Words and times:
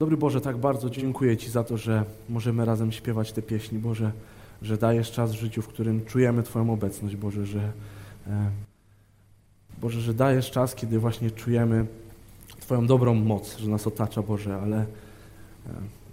Dobry 0.00 0.16
Boże, 0.16 0.40
tak 0.40 0.56
bardzo 0.56 0.90
dziękuję 0.90 1.36
Ci 1.36 1.50
za 1.50 1.64
to, 1.64 1.76
że 1.76 2.04
możemy 2.28 2.64
razem 2.64 2.92
śpiewać 2.92 3.32
te 3.32 3.42
pieśni, 3.42 3.78
Boże, 3.78 4.12
że 4.62 4.76
dajesz 4.76 5.10
czas 5.10 5.32
w 5.32 5.40
życiu, 5.40 5.62
w 5.62 5.68
którym 5.68 6.04
czujemy 6.04 6.42
Twoją 6.42 6.72
obecność, 6.72 7.16
Boże, 7.16 7.46
że 7.46 7.72
e, 8.26 8.50
Boże, 9.80 10.00
że 10.00 10.14
dajesz 10.14 10.50
czas, 10.50 10.74
kiedy 10.74 10.98
właśnie 10.98 11.30
czujemy 11.30 11.86
Twoją 12.60 12.86
dobrą 12.86 13.14
moc, 13.14 13.58
że 13.58 13.68
nas 13.70 13.86
otacza, 13.86 14.22
Boże, 14.22 14.56
ale 14.56 14.76
e, 14.76 14.86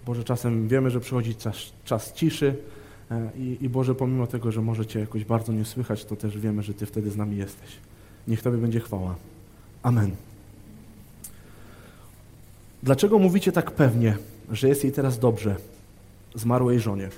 Boże, 0.06 0.24
czasem 0.24 0.68
wiemy, 0.68 0.90
że 0.90 1.00
przychodzi 1.00 1.34
czas, 1.34 1.56
czas 1.84 2.12
ciszy 2.12 2.56
e, 3.10 3.30
i, 3.38 3.58
i 3.60 3.68
Boże, 3.68 3.94
pomimo 3.94 4.26
tego, 4.26 4.52
że 4.52 4.62
może 4.62 4.86
Cię 4.86 5.00
jakoś 5.00 5.24
bardzo 5.24 5.52
nie 5.52 5.64
słychać, 5.64 6.04
to 6.04 6.16
też 6.16 6.38
wiemy, 6.38 6.62
że 6.62 6.74
Ty 6.74 6.86
wtedy 6.86 7.10
z 7.10 7.16
nami 7.16 7.36
jesteś. 7.36 7.70
Niech 8.28 8.42
Tobie 8.42 8.58
będzie 8.58 8.80
chwała. 8.80 9.14
Amen. 9.82 10.10
Dlaczego 12.86 13.18
mówicie 13.18 13.52
tak 13.52 13.70
pewnie, 13.70 14.16
że 14.52 14.68
jest 14.68 14.84
jej 14.84 14.92
teraz 14.92 15.18
dobrze, 15.18 15.56
zmarłej 16.34 16.80
żonie? 16.80 17.08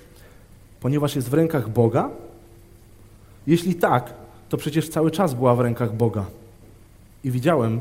Ponieważ 0.81 1.17
jest 1.17 1.29
w 1.29 1.35
rękach 1.35 1.69
Boga? 1.69 2.11
Jeśli 3.47 3.75
tak, 3.75 4.15
to 4.49 4.57
przecież 4.57 4.89
cały 4.89 5.11
czas 5.11 5.35
była 5.35 5.55
w 5.55 5.61
rękach 5.61 5.97
Boga. 5.97 6.25
I 7.25 7.31
widziałem, 7.31 7.81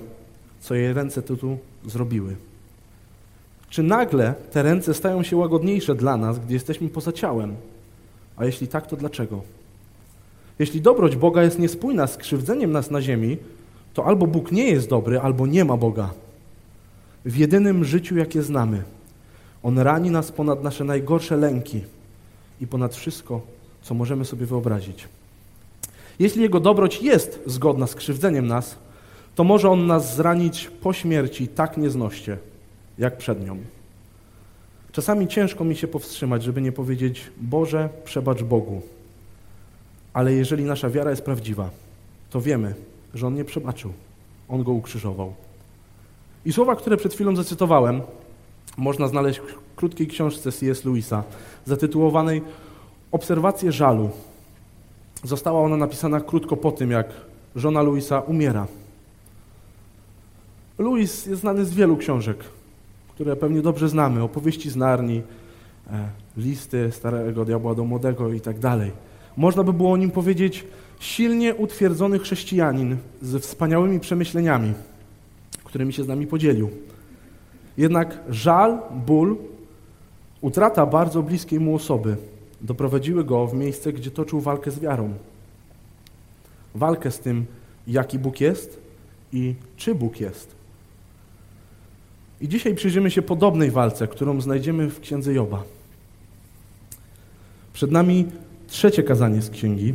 co 0.59 0.75
jej 0.75 0.93
ręce 0.93 1.21
tu, 1.21 1.57
zrobiły. 1.85 2.35
Czy 3.69 3.83
nagle 3.83 4.33
te 4.51 4.63
ręce 4.63 4.93
stają 4.93 5.23
się 5.23 5.37
łagodniejsze 5.37 5.95
dla 5.95 6.17
nas, 6.17 6.39
gdy 6.39 6.53
jesteśmy 6.53 6.89
poza 6.89 7.11
ciałem? 7.11 7.55
A 8.37 8.45
jeśli 8.45 8.67
tak, 8.67 8.87
to 8.87 8.95
dlaczego? 8.95 9.41
Jeśli 10.59 10.81
dobroć 10.81 11.15
Boga 11.15 11.43
jest 11.43 11.59
niespójna 11.59 12.07
z 12.07 12.17
krzywdzeniem 12.17 12.71
nas 12.71 12.91
na 12.91 13.01
ziemi, 13.01 13.37
to 13.93 14.05
albo 14.05 14.27
Bóg 14.27 14.51
nie 14.51 14.69
jest 14.71 14.89
dobry, 14.89 15.19
albo 15.19 15.47
nie 15.47 15.65
ma 15.65 15.77
Boga 15.77 16.13
w 17.27 17.35
jedynym 17.35 17.85
życiu, 17.85 18.17
jakie 18.17 18.43
znamy. 18.43 18.83
On 19.63 19.79
rani 19.79 20.11
nas 20.11 20.31
ponad 20.31 20.63
nasze 20.63 20.83
najgorsze 20.83 21.37
lęki 21.37 21.83
i 22.61 22.67
ponad 22.67 22.95
wszystko, 22.95 23.41
co 23.81 23.93
możemy 23.93 24.25
sobie 24.25 24.45
wyobrazić. 24.45 25.07
Jeśli 26.19 26.41
Jego 26.41 26.59
dobroć 26.59 27.01
jest 27.01 27.39
zgodna 27.45 27.87
z 27.87 27.95
krzywdzeniem 27.95 28.47
nas, 28.47 28.75
to 29.35 29.43
może 29.43 29.69
On 29.69 29.87
nas 29.87 30.15
zranić 30.15 30.71
po 30.81 30.93
śmierci 30.93 31.47
tak 31.47 31.77
nieznoście, 31.77 32.37
jak 32.97 33.17
przed 33.17 33.45
nią. 33.45 33.57
Czasami 34.91 35.27
ciężko 35.27 35.63
mi 35.63 35.75
się 35.75 35.87
powstrzymać, 35.87 36.43
żeby 36.43 36.61
nie 36.61 36.71
powiedzieć 36.71 37.31
Boże, 37.37 37.89
przebacz 38.05 38.43
Bogu. 38.43 38.81
Ale 40.13 40.33
jeżeli 40.33 40.63
nasza 40.63 40.89
wiara 40.89 41.09
jest 41.09 41.25
prawdziwa, 41.25 41.69
to 42.29 42.41
wiemy, 42.41 42.73
że 43.13 43.27
On 43.27 43.35
nie 43.35 43.45
przebaczył. 43.45 43.93
On 44.49 44.63
Go 44.63 44.71
ukrzyżował. 44.71 45.33
I 46.47 46.53
słowa, 46.53 46.75
które 46.75 46.97
przed 46.97 47.13
chwilą 47.13 47.35
zacytowałem, 47.35 48.01
można 48.77 49.07
znaleźć 49.07 49.39
w 49.39 49.75
krótkiej 49.75 50.07
książce 50.07 50.51
C.S. 50.51 50.85
Lewisa, 50.85 51.23
zatytułowanej 51.65 52.41
Obserwacje 53.11 53.71
żalu. 53.71 54.09
Została 55.23 55.61
ona 55.61 55.77
napisana 55.77 56.21
krótko 56.21 56.57
po 56.57 56.71
tym, 56.71 56.91
jak 56.91 57.07
żona 57.55 57.81
Louisa 57.81 58.19
umiera. 58.19 58.67
Louis 60.77 61.25
jest 61.25 61.41
znany 61.41 61.65
z 61.65 61.73
wielu 61.73 61.97
książek, 61.97 62.37
które 63.09 63.35
pewnie 63.35 63.61
dobrze 63.61 63.89
znamy, 63.89 64.23
opowieści 64.23 64.69
z 64.69 64.75
Narni, 64.75 65.21
e, 65.91 66.09
listy 66.37 66.91
starego 66.91 67.45
diabła 67.45 67.75
do 67.75 67.83
młodego 67.83 68.33
i 68.33 68.41
tak 68.41 68.59
dalej. 68.59 68.91
Można 69.37 69.63
by 69.63 69.73
było 69.73 69.91
o 69.91 69.97
nim 69.97 70.11
powiedzieć 70.11 70.65
silnie 70.99 71.55
utwierdzony 71.55 72.19
chrześcijanin 72.19 72.97
ze 73.21 73.39
wspaniałymi 73.39 73.99
przemyśleniami 73.99 74.73
którymi 75.67 75.93
się 75.93 76.03
z 76.03 76.07
nami 76.07 76.27
podzielił. 76.27 76.69
Jednak 77.77 78.19
żal, 78.29 78.79
ból, 79.05 79.37
utrata 80.41 80.85
bardzo 80.85 81.23
bliskiej 81.23 81.59
mu 81.59 81.75
osoby 81.75 82.17
doprowadziły 82.61 83.23
go 83.23 83.47
w 83.47 83.53
miejsce, 83.53 83.93
gdzie 83.93 84.11
toczył 84.11 84.41
walkę 84.41 84.71
z 84.71 84.79
wiarą. 84.79 85.13
Walkę 86.75 87.11
z 87.11 87.19
tym, 87.19 87.45
jaki 87.87 88.19
Bóg 88.19 88.41
jest 88.41 88.79
i 89.33 89.55
czy 89.77 89.95
Bóg 89.95 90.19
jest. 90.19 90.55
I 92.41 92.47
dzisiaj 92.47 92.75
przyjrzymy 92.75 93.11
się 93.11 93.21
podobnej 93.21 93.71
walce, 93.71 94.07
którą 94.07 94.41
znajdziemy 94.41 94.89
w 94.89 94.99
księdze 94.99 95.33
Joba. 95.33 95.63
Przed 97.73 97.91
nami 97.91 98.25
trzecie 98.67 99.03
kazanie 99.03 99.41
z 99.41 99.49
księgi, 99.49 99.93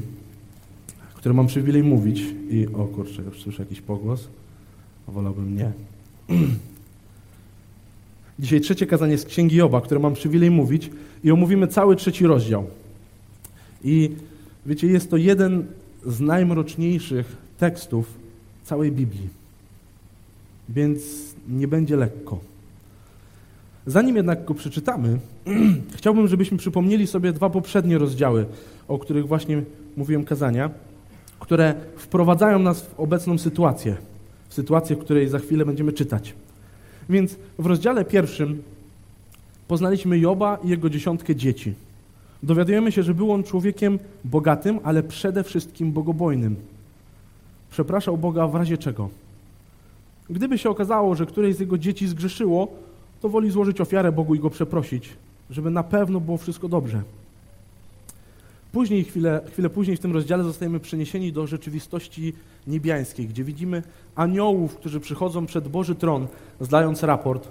które 1.15 1.35
mam 1.35 1.47
przywilej 1.47 1.83
mówić. 1.83 2.23
I 2.51 2.67
o 2.75 2.85
kurczę, 2.85 3.23
już 3.23 3.43
słyszę 3.43 3.63
jakiś 3.63 3.81
pogłos 3.81 4.29
wolałbym 5.09 5.57
nie. 5.57 5.73
Dzisiaj 8.39 8.61
trzecie 8.61 8.87
kazanie 8.87 9.19
z 9.19 9.25
Księgi 9.25 9.57
Joba, 9.57 9.81
które 9.81 10.01
mam 10.01 10.15
przywilej 10.15 10.51
mówić 10.51 10.91
i 11.25 11.31
omówimy 11.31 11.69
cały 11.69 11.97
trzeci 11.97 12.27
rozdział. 12.27 12.67
I 13.85 14.11
wiecie, 14.67 14.87
jest 14.87 15.11
to 15.11 15.17
jeden 15.17 15.67
z 16.07 16.21
najmroczniejszych 16.21 17.37
tekstów 17.59 18.15
całej 18.65 18.93
Biblii. 18.93 19.29
Więc 20.69 21.01
nie 21.49 21.69
będzie 21.69 21.97
lekko. 21.97 22.41
Zanim 23.87 24.17
jednak 24.17 24.45
go 24.45 24.55
przeczytamy, 24.55 25.19
chciałbym, 25.97 26.29
żebyśmy 26.29 26.59
przypomnieli 26.59 27.07
sobie 27.07 27.33
dwa 27.33 27.51
poprzednie 27.51 27.99
rozdziały, 27.99 28.47
o 28.89 28.99
których 28.99 29.27
właśnie 29.27 29.63
mówiłem 29.97 30.25
kazania, 30.25 30.71
które 31.41 31.75
wprowadzają 31.97 32.59
nas 32.59 32.83
w 32.83 33.01
obecną 33.01 33.39
sytuację 33.39 33.97
sytuację, 34.53 34.97
w 34.97 34.99
której 34.99 35.29
za 35.29 35.39
chwilę 35.39 35.65
będziemy 35.65 35.93
czytać. 35.93 36.35
Więc 37.09 37.37
w 37.59 37.67
rozdziale 37.67 38.05
pierwszym 38.05 38.63
poznaliśmy 39.69 40.19
Joba 40.19 40.59
i 40.65 40.69
jego 40.69 40.91
dziesiątkę 40.91 41.37
dzieci. 41.37 41.75
Dowiadujemy 42.43 42.93
się, 42.93 43.03
że 43.03 43.15
był 43.15 43.33
on 43.33 43.43
człowiekiem 43.43 43.99
bogatym, 44.25 44.81
ale 44.85 45.03
przede 45.03 45.45
wszystkim 45.45 45.93
bogobojnym. 45.93 46.57
Przepraszał 47.71 48.19
Boga 48.19 48.47
w 48.47 48.55
razie 48.55 48.79
czego. 48.79 49.09
Gdyby 50.31 50.59
się 50.59 50.71
okazało, 50.71 51.15
że 51.15 51.27
któreś 51.27 51.57
z 51.57 51.61
jego 51.61 51.79
dzieci 51.79 52.09
zgrzeszyło, 52.09 52.69
to 53.21 53.29
woli 53.29 53.51
złożyć 53.51 53.81
ofiarę 53.81 54.13
Bogu 54.13 54.35
i 54.35 54.39
go 54.39 54.51
przeprosić, 54.51 55.09
żeby 55.51 55.71
na 55.71 55.83
pewno 55.83 56.21
było 56.21 56.39
wszystko 56.39 56.69
dobrze. 56.69 57.03
Później, 58.73 59.05
chwilę, 59.05 59.41
chwilę 59.53 59.71
później 59.71 59.97
w 59.97 60.01
tym 60.01 60.13
rozdziale 60.13 60.45
zostajemy 60.45 60.81
przeniesieni 60.81 61.33
do 61.33 61.47
rzeczywistości 61.47 62.33
niebiańskiej, 62.67 63.27
gdzie 63.27 63.45
widzimy 63.45 63.83
aniołów, 64.15 64.77
którzy 64.77 65.01
przychodzą 65.01 65.47
przed 65.47 65.69
Boży 65.69 65.95
tron, 65.95 66.27
zdając 66.61 67.03
raport. 67.03 67.49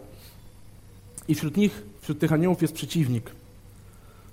I 1.27 1.35
wśród 1.35 1.57
nich, 1.57 1.83
wśród 2.01 2.19
tych 2.19 2.33
aniołów 2.33 2.61
jest 2.61 2.73
przeciwnik. 2.73 3.31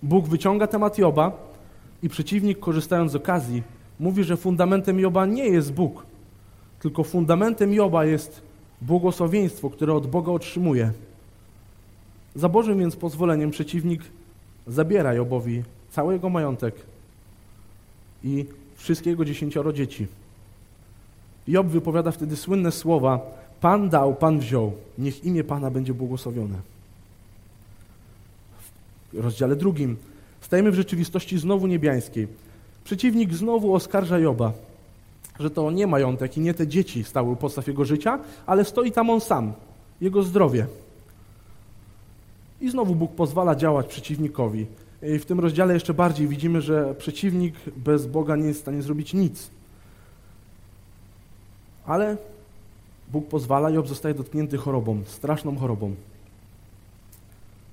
Bóg 0.03 0.29
wyciąga 0.29 0.67
temat 0.67 0.99
Joba 0.99 1.33
i 2.03 2.09
przeciwnik, 2.09 2.59
korzystając 2.61 3.13
z 3.13 3.17
okazji, 3.17 3.63
mówi, 4.01 4.25
że 4.25 4.37
fundamentem 4.37 5.01
Joba 5.01 5.27
nie 5.27 5.45
jest 5.45 5.73
Bóg, 5.73 6.07
tylko 6.81 7.05
fundamentem 7.05 7.75
Joba 7.75 8.05
jest 8.05 8.43
błogosławieństwo, 8.81 9.71
które 9.71 9.95
od 9.95 10.07
Boga 10.07 10.33
otrzymuje. 10.33 10.93
Za 12.35 12.49
Bożym 12.49 12.79
więc 12.79 12.97
pozwoleniem 12.97 13.51
przeciwnik 13.51 14.03
zabiera 14.67 15.15
Jobowi 15.15 15.63
cały 15.99 16.13
jego 16.13 16.29
majątek 16.29 16.75
i 18.25 18.47
wszystkie 18.77 19.11
jego 19.11 19.25
dziesięcioro 19.25 19.73
dzieci. 19.73 20.07
Job 21.49 21.67
wypowiada 21.67 22.11
wtedy 22.11 22.37
słynne 22.37 22.73
słowa: 22.73 23.21
Pan 23.61 23.89
dał, 23.89 24.15
Pan 24.15 24.39
wziął, 24.39 24.73
niech 24.99 25.25
imię 25.25 25.45
Pana 25.45 25.71
będzie 25.71 25.95
błogosławione. 25.95 26.59
W 29.13 29.19
rozdziale 29.19 29.57
drugim 29.57 29.97
stajemy 30.41 30.71
w 30.71 30.75
rzeczywistości 30.75 31.39
znowu 31.39 31.67
niebiańskiej. 31.67 32.29
Przeciwnik 32.85 33.35
znowu 33.35 33.75
oskarża 33.75 34.19
Joba, 34.19 34.53
że 35.41 35.51
to 35.51 35.71
nie 35.71 35.87
majątek 35.87 36.37
i 36.37 36.41
nie 36.41 36.55
te 36.55 36.67
dzieci 36.67 37.05
stały 37.05 37.31
u 37.31 37.37
podstaw 37.37 37.67
jego 37.67 37.85
życia, 37.85 38.19
ale 38.47 38.65
stoi 38.65 38.93
tam 38.93 39.11
on 39.11 39.21
sam, 39.21 39.53
jego 40.01 40.23
zdrowie. 40.23 40.67
I 42.61 42.71
znowu 42.71 42.95
Bóg 42.95 43.13
pozwala 43.15 43.55
działać 43.55 43.87
przeciwnikowi. 43.87 44.67
I 45.03 45.19
w 45.19 45.27
tym 45.27 45.41
rozdziale 45.41 45.75
jeszcze 45.75 45.95
bardziej 45.95 46.29
widzimy, 46.29 46.63
że 46.63 46.95
przeciwnik 46.95 47.55
bez 47.77 48.07
Boga 48.07 48.37
nie 48.37 48.47
jest 48.47 48.59
w 48.59 48.63
stanie 48.63 48.83
zrobić 48.83 49.15
nic. 49.15 49.51
Ale 51.87 52.17
Bóg 53.13 53.29
pozwala, 53.29 53.71
Job 53.71 53.89
zostaje 53.89 54.15
dotknięty 54.15 54.57
chorobą, 54.57 55.03
straszną 55.07 55.57
chorobą. 55.57 55.95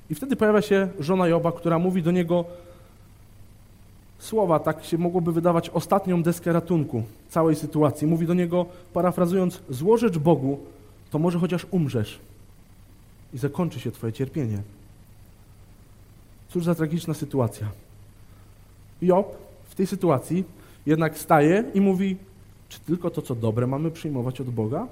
I 0.10 0.16
wtedy 0.16 0.36
pojawia 0.36 0.62
się 0.62 0.89
żona 1.00 1.27
Joba, 1.27 1.51
która 1.51 1.80
mówi 1.80 2.04
do 2.04 2.12
niego 2.12 2.45
słowa, 4.19 4.60
tak 4.60 4.83
się 4.83 4.98
mogłoby 4.98 5.31
wydawać 5.31 5.69
ostatnią 5.69 6.24
deskę 6.24 6.54
ratunku 6.54 7.04
całej 7.30 7.56
sytuacji. 7.56 8.07
Mówi 8.07 8.27
do 8.27 8.33
niego, 8.33 8.66
parafrazując, 8.94 9.62
złożecz 9.69 10.18
Bogu, 10.18 10.60
to 11.12 11.19
może 11.19 11.39
chociaż 11.39 11.66
umrzesz 11.72 12.19
i 13.33 13.38
zakończy 13.38 13.80
się 13.80 13.92
twoje 13.92 14.13
cierpienie. 14.13 14.62
Cóż 16.56 16.66
za 16.66 16.75
tragiczna 16.75 17.13
sytuacja. 17.13 17.72
Job 19.02 19.38
w 19.69 19.75
tej 19.75 19.88
sytuacji 19.88 20.44
jednak 20.86 21.18
staje 21.18 21.63
i 21.74 21.81
mówi, 21.81 22.18
czy 22.69 22.80
tylko 22.80 23.10
to, 23.10 23.22
co 23.22 23.36
dobre 23.36 23.68
mamy 23.68 23.92
przyjmować 23.92 24.42
od 24.42 24.50
Boga, 24.50 24.88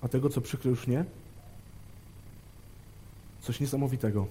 a 0.00 0.08
tego, 0.08 0.28
co 0.28 0.40
przykre 0.40 0.70
już 0.70 0.86
nie? 0.86 1.04
Coś 3.40 3.60
niesamowitego. 3.60 4.26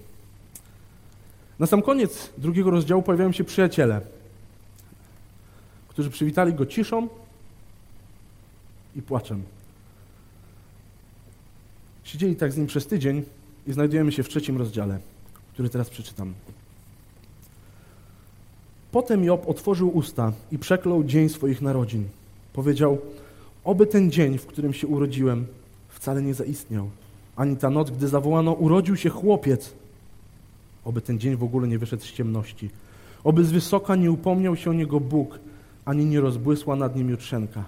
Na 1.58 1.66
sam 1.66 1.82
koniec 1.82 2.30
drugiego 2.38 2.70
rozdziału 2.70 3.02
pojawiają 3.02 3.32
się 3.32 3.44
przyjaciele, 3.44 4.00
którzy 5.88 6.10
przywitali 6.10 6.54
go 6.54 6.66
ciszą 6.66 7.08
i 8.96 9.02
płaczem. 9.02 9.42
Siedzieli 12.04 12.36
tak 12.36 12.52
z 12.52 12.56
nim 12.56 12.66
przez 12.66 12.86
tydzień 12.86 13.22
i 13.66 13.72
znajdujemy 13.72 14.12
się 14.12 14.22
w 14.22 14.28
trzecim 14.28 14.58
rozdziale, 14.58 14.98
który 15.52 15.68
teraz 15.68 15.90
przeczytam. 15.90 16.34
Potem 18.92 19.24
Job 19.24 19.48
otworzył 19.48 19.96
usta 19.96 20.32
i 20.52 20.58
przeklął 20.58 21.04
dzień 21.04 21.28
swoich 21.28 21.62
narodzin. 21.62 22.04
Powiedział, 22.52 22.98
oby 23.64 23.86
ten 23.86 24.10
dzień, 24.10 24.38
w 24.38 24.46
którym 24.46 24.72
się 24.72 24.86
urodziłem, 24.86 25.46
wcale 25.88 26.22
nie 26.22 26.34
zaistniał. 26.34 26.90
Ani 27.36 27.56
ta 27.56 27.70
noc, 27.70 27.90
gdy 27.90 28.08
zawołano, 28.08 28.52
urodził 28.52 28.96
się 28.96 29.10
chłopiec. 29.10 29.72
Oby 30.84 31.00
ten 31.00 31.18
dzień 31.18 31.36
w 31.36 31.42
ogóle 31.42 31.68
nie 31.68 31.78
wyszedł 31.78 32.02
z 32.02 32.12
ciemności. 32.12 32.70
Oby 33.24 33.44
z 33.44 33.52
wysoka 33.52 33.96
nie 33.96 34.10
upomniał 34.10 34.56
się 34.56 34.70
o 34.70 34.72
niego 34.72 35.00
Bóg, 35.00 35.38
ani 35.84 36.04
nie 36.04 36.20
rozbłysła 36.20 36.76
nad 36.76 36.96
nim 36.96 37.10
jutrzenka. 37.10 37.64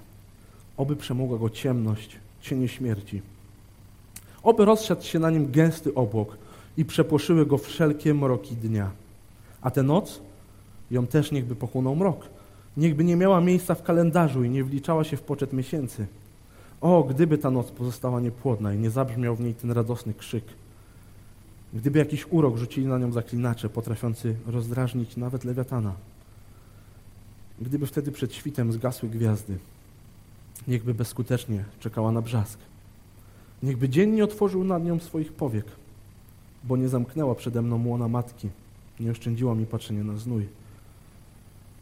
Oby 0.76 0.96
przemogła 0.96 1.38
go 1.38 1.50
ciemność, 1.50 2.16
cienie 2.40 2.68
śmierci. 2.68 3.22
Oby 4.42 4.64
rozszedł 4.64 5.02
się 5.02 5.18
na 5.18 5.30
nim 5.30 5.50
gęsty 5.50 5.94
obłok 5.94 6.36
i 6.76 6.84
przepłoszyły 6.84 7.46
go 7.46 7.58
wszelkie 7.58 8.14
mroki 8.14 8.56
dnia. 8.56 8.90
A 9.62 9.70
tę 9.70 9.82
noc 9.82 10.20
ją 10.94 11.06
też 11.06 11.32
niechby 11.32 11.56
pochłonął 11.56 11.96
mrok. 11.96 12.28
Niechby 12.76 13.04
nie 13.04 13.16
miała 13.16 13.40
miejsca 13.40 13.74
w 13.74 13.82
kalendarzu 13.82 14.44
i 14.44 14.50
nie 14.50 14.64
wliczała 14.64 15.04
się 15.04 15.16
w 15.16 15.22
poczet 15.22 15.52
miesięcy. 15.52 16.06
O, 16.80 17.04
gdyby 17.04 17.38
ta 17.38 17.50
noc 17.50 17.70
pozostała 17.70 18.20
niepłodna 18.20 18.74
i 18.74 18.78
nie 18.78 18.90
zabrzmiał 18.90 19.36
w 19.36 19.40
niej 19.40 19.54
ten 19.54 19.70
radosny 19.70 20.14
krzyk. 20.14 20.44
Gdyby 21.74 21.98
jakiś 21.98 22.26
urok 22.30 22.56
rzucili 22.56 22.86
na 22.86 22.98
nią 22.98 23.12
zaklinacze, 23.12 23.68
potrafiący 23.68 24.36
rozdrażnić 24.46 25.16
nawet 25.16 25.44
lewiatana. 25.44 25.92
Gdyby 27.60 27.86
wtedy 27.86 28.12
przed 28.12 28.34
świtem 28.34 28.72
zgasły 28.72 29.08
gwiazdy, 29.08 29.58
niechby 30.68 30.94
bezskutecznie 30.94 31.64
czekała 31.80 32.12
na 32.12 32.22
brzask. 32.22 32.58
Niechby 33.62 33.88
dzień 33.88 34.10
nie 34.10 34.24
otworzył 34.24 34.64
nad 34.64 34.84
nią 34.84 34.98
swoich 34.98 35.32
powiek, 35.32 35.64
bo 36.64 36.76
nie 36.76 36.88
zamknęła 36.88 37.34
przede 37.34 37.62
mną 37.62 37.86
łona 37.86 38.08
matki, 38.08 38.48
nie 39.00 39.10
oszczędziła 39.10 39.54
mi 39.54 39.66
patrzenia 39.66 40.04
na 40.04 40.16
znój. 40.16 40.46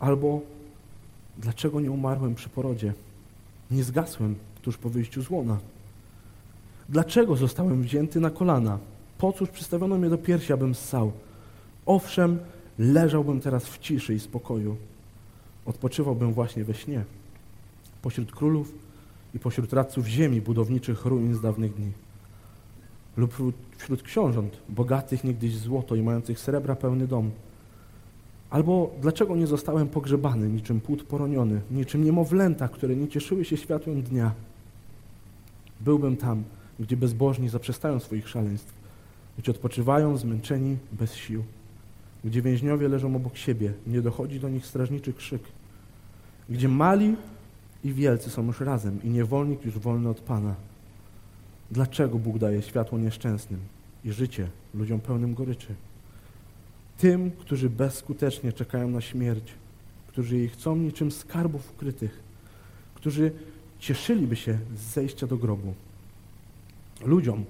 Albo 0.03 0.41
dlaczego 1.39 1.81
nie 1.81 1.91
umarłem 1.91 2.35
przy 2.35 2.49
porodzie? 2.49 2.93
Nie 3.71 3.85
zgasłem 3.85 4.35
tuż 4.63 4.79
po 4.79 4.91
wyjściu 4.91 5.23
z 5.23 5.31
łona. 5.31 5.59
Dlaczego 6.89 7.37
zostałem 7.37 7.83
wzięty 7.83 8.21
na 8.21 8.31
kolana? 8.31 8.79
Po 9.19 9.33
cóż 9.33 9.49
przystawiono 9.49 9.99
mnie 9.99 10.09
do 10.09 10.19
piersi, 10.19 10.53
abym 10.53 10.75
ssał? 10.75 11.13
Owszem, 11.87 12.39
leżałbym 12.79 13.41
teraz 13.41 13.67
w 13.67 13.79
ciszy 13.79 14.15
i 14.15 14.21
spokoju. 14.21 14.77
Odpoczywałbym 15.67 16.33
właśnie 16.33 16.65
we 16.65 16.75
śnie. 16.75 17.05
Pośród 18.03 18.33
królów 18.33 18.73
i 19.35 19.39
pośród 19.39 19.73
radców 19.73 20.07
ziemi 20.07 20.41
budowniczych 20.41 21.05
ruin 21.05 21.35
z 21.35 21.41
dawnych 21.41 21.75
dni. 21.75 21.93
Lub 23.17 23.35
wśród 23.77 24.03
książąt, 24.03 24.57
bogatych 24.69 25.25
niegdyś 25.25 25.57
złoto 25.57 25.95
i 25.95 26.03
mających 26.03 26.41
srebra 26.41 26.77
pełny 26.77 27.07
dom. 27.07 27.31
Albo 28.53 28.91
dlaczego 29.01 29.37
nie 29.37 29.47
zostałem 29.47 29.89
pogrzebany, 29.89 30.49
niczym 30.49 30.81
płód 30.81 31.03
poroniony, 31.03 31.61
niczym 31.71 32.05
niemowlęta, 32.05 32.69
które 32.69 32.97
nie 32.97 33.09
cieszyły 33.09 33.45
się 33.45 33.57
światłem 33.57 34.03
dnia. 34.03 34.33
Byłbym 35.81 36.17
tam, 36.17 36.43
gdzie 36.81 36.97
bezbożni 36.97 37.49
zaprzestają 37.49 38.01
swoich 38.01 38.29
szaleństw, 38.29 38.75
gdzie 39.39 39.51
odpoczywają 39.51 40.17
zmęczeni 40.17 40.77
bez 40.93 41.15
sił, 41.15 41.45
gdzie 42.25 42.43
więźniowie 42.43 42.89
leżą 42.89 43.17
obok 43.17 43.37
siebie, 43.37 43.73
nie 43.87 44.03
dochodzi 44.03 44.41
do 44.41 44.49
nich 44.49 44.67
strażniczy 44.67 45.13
krzyk, 45.13 45.43
gdzie 46.51 46.69
mali 46.69 47.17
i 47.85 47.93
wielcy 47.93 48.31
są 48.31 48.47
już 48.47 48.61
razem 48.61 49.03
i 49.03 49.09
niewolnik 49.09 49.65
już 49.65 49.79
wolny 49.79 50.09
od 50.09 50.21
Pana. 50.21 50.55
Dlaczego 51.71 52.19
Bóg 52.19 52.39
daje 52.39 52.63
światło 52.63 52.99
nieszczęsnym 52.99 53.61
i 54.05 54.13
życie 54.13 54.49
ludziom 54.75 55.01
pełnym 55.01 55.35
goryczy? 55.35 55.75
Tym, 57.03 57.31
którzy 57.31 57.71
bezskutecznie 57.71 58.53
czekają 58.53 58.89
na 58.89 59.01
śmierć, 59.01 59.45
którzy 60.07 60.37
jej 60.37 60.49
chcą 60.49 60.77
niczym 60.77 61.13
skarbów 61.13 61.71
ukrytych, 61.71 62.21
którzy 62.95 63.33
cieszyliby 63.79 64.37
się 64.37 64.59
z 64.77 64.81
zejścia 64.81 65.27
do 65.27 65.37
grobu. 65.37 65.75
Ludziom, 67.05 67.45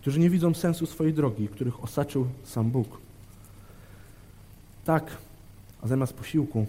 którzy 0.00 0.20
nie 0.20 0.30
widzą 0.30 0.54
sensu 0.54 0.86
swojej 0.86 1.14
drogi, 1.14 1.48
których 1.48 1.84
osaczył 1.84 2.26
sam 2.44 2.70
Bóg. 2.70 2.98
Tak, 4.84 5.16
a 5.82 5.88
zamiast 5.88 6.12
posiłku 6.12 6.66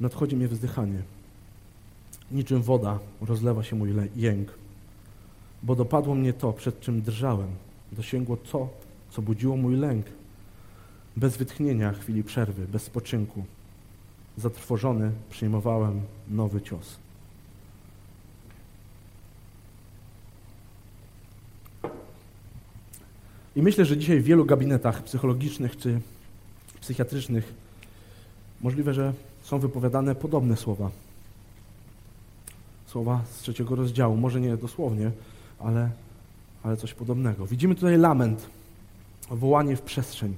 nadchodzi 0.00 0.36
mnie 0.36 0.48
wzdychanie. 0.48 1.02
Niczym 2.30 2.62
woda 2.62 2.98
rozlewa 3.20 3.62
się 3.62 3.76
mój 3.76 3.90
jęk, 4.16 4.48
bo 5.62 5.76
dopadło 5.76 6.14
mnie 6.14 6.32
to, 6.32 6.52
przed 6.52 6.80
czym 6.80 7.02
drżałem. 7.02 7.48
Dosięgło 7.92 8.36
to, 8.36 8.68
co 9.10 9.22
budziło 9.22 9.56
mój 9.56 9.76
lęk. 9.76 10.06
Bez 11.16 11.36
wytchnienia 11.36 11.92
chwili 11.92 12.24
przerwy, 12.24 12.66
bez 12.66 12.82
spoczynku. 12.82 13.44
Zatrwożony 14.38 15.12
przyjmowałem 15.30 16.00
nowy 16.28 16.60
cios. 16.60 16.96
I 23.56 23.62
myślę, 23.62 23.84
że 23.84 23.96
dzisiaj 23.96 24.20
w 24.20 24.24
wielu 24.24 24.44
gabinetach 24.44 25.02
psychologicznych 25.02 25.76
czy 25.76 26.00
psychiatrycznych 26.80 27.54
możliwe, 28.60 28.94
że 28.94 29.12
są 29.42 29.58
wypowiadane 29.58 30.14
podobne 30.14 30.56
słowa. 30.56 30.90
Słowa 32.86 33.22
z 33.30 33.38
trzeciego 33.38 33.76
rozdziału. 33.76 34.16
Może 34.16 34.40
nie 34.40 34.56
dosłownie, 34.56 35.10
ale, 35.58 35.90
ale 36.62 36.76
coś 36.76 36.94
podobnego. 36.94 37.46
Widzimy 37.46 37.74
tutaj 37.74 37.98
lament, 37.98 38.46
wołanie 39.30 39.76
w 39.76 39.82
przestrzeń. 39.82 40.34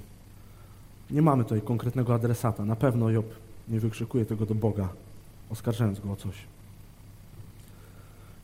Nie 1.10 1.22
mamy 1.22 1.44
tutaj 1.44 1.62
konkretnego 1.62 2.14
adresata. 2.14 2.64
Na 2.64 2.76
pewno 2.76 3.10
Job 3.10 3.26
nie 3.68 3.80
wykrzykuje 3.80 4.24
tego 4.24 4.46
do 4.46 4.54
Boga, 4.54 4.88
oskarżając 5.50 6.00
go 6.00 6.12
o 6.12 6.16
coś. 6.16 6.34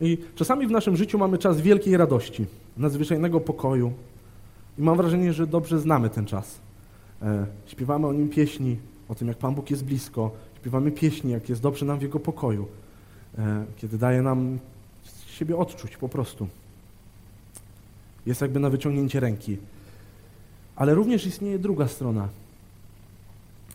I 0.00 0.18
czasami 0.34 0.66
w 0.66 0.70
naszym 0.70 0.96
życiu 0.96 1.18
mamy 1.18 1.38
czas 1.38 1.60
wielkiej 1.60 1.96
radości, 1.96 2.46
nadzwyczajnego 2.76 3.40
pokoju. 3.40 3.92
I 4.78 4.82
mam 4.82 4.96
wrażenie, 4.96 5.32
że 5.32 5.46
dobrze 5.46 5.80
znamy 5.80 6.10
ten 6.10 6.26
czas. 6.26 6.58
E, 7.22 7.46
śpiewamy 7.66 8.06
o 8.06 8.12
nim 8.12 8.28
pieśni, 8.28 8.76
o 9.08 9.14
tym, 9.14 9.28
jak 9.28 9.36
Pan 9.36 9.54
Bóg 9.54 9.70
jest 9.70 9.84
blisko. 9.84 10.30
Śpiewamy 10.56 10.92
pieśni, 10.92 11.32
jak 11.32 11.48
jest 11.48 11.62
dobrze 11.62 11.86
nam 11.86 11.98
w 11.98 12.02
Jego 12.02 12.20
pokoju. 12.20 12.66
E, 13.38 13.64
kiedy 13.76 13.98
daje 13.98 14.22
nam 14.22 14.58
siebie 15.26 15.56
odczuć 15.56 15.96
po 15.96 16.08
prostu. 16.08 16.48
Jest 18.26 18.40
jakby 18.40 18.60
na 18.60 18.70
wyciągnięcie 18.70 19.20
ręki. 19.20 19.56
Ale 20.76 20.94
również 20.94 21.26
istnieje 21.26 21.58
druga 21.58 21.88
strona. 21.88 22.28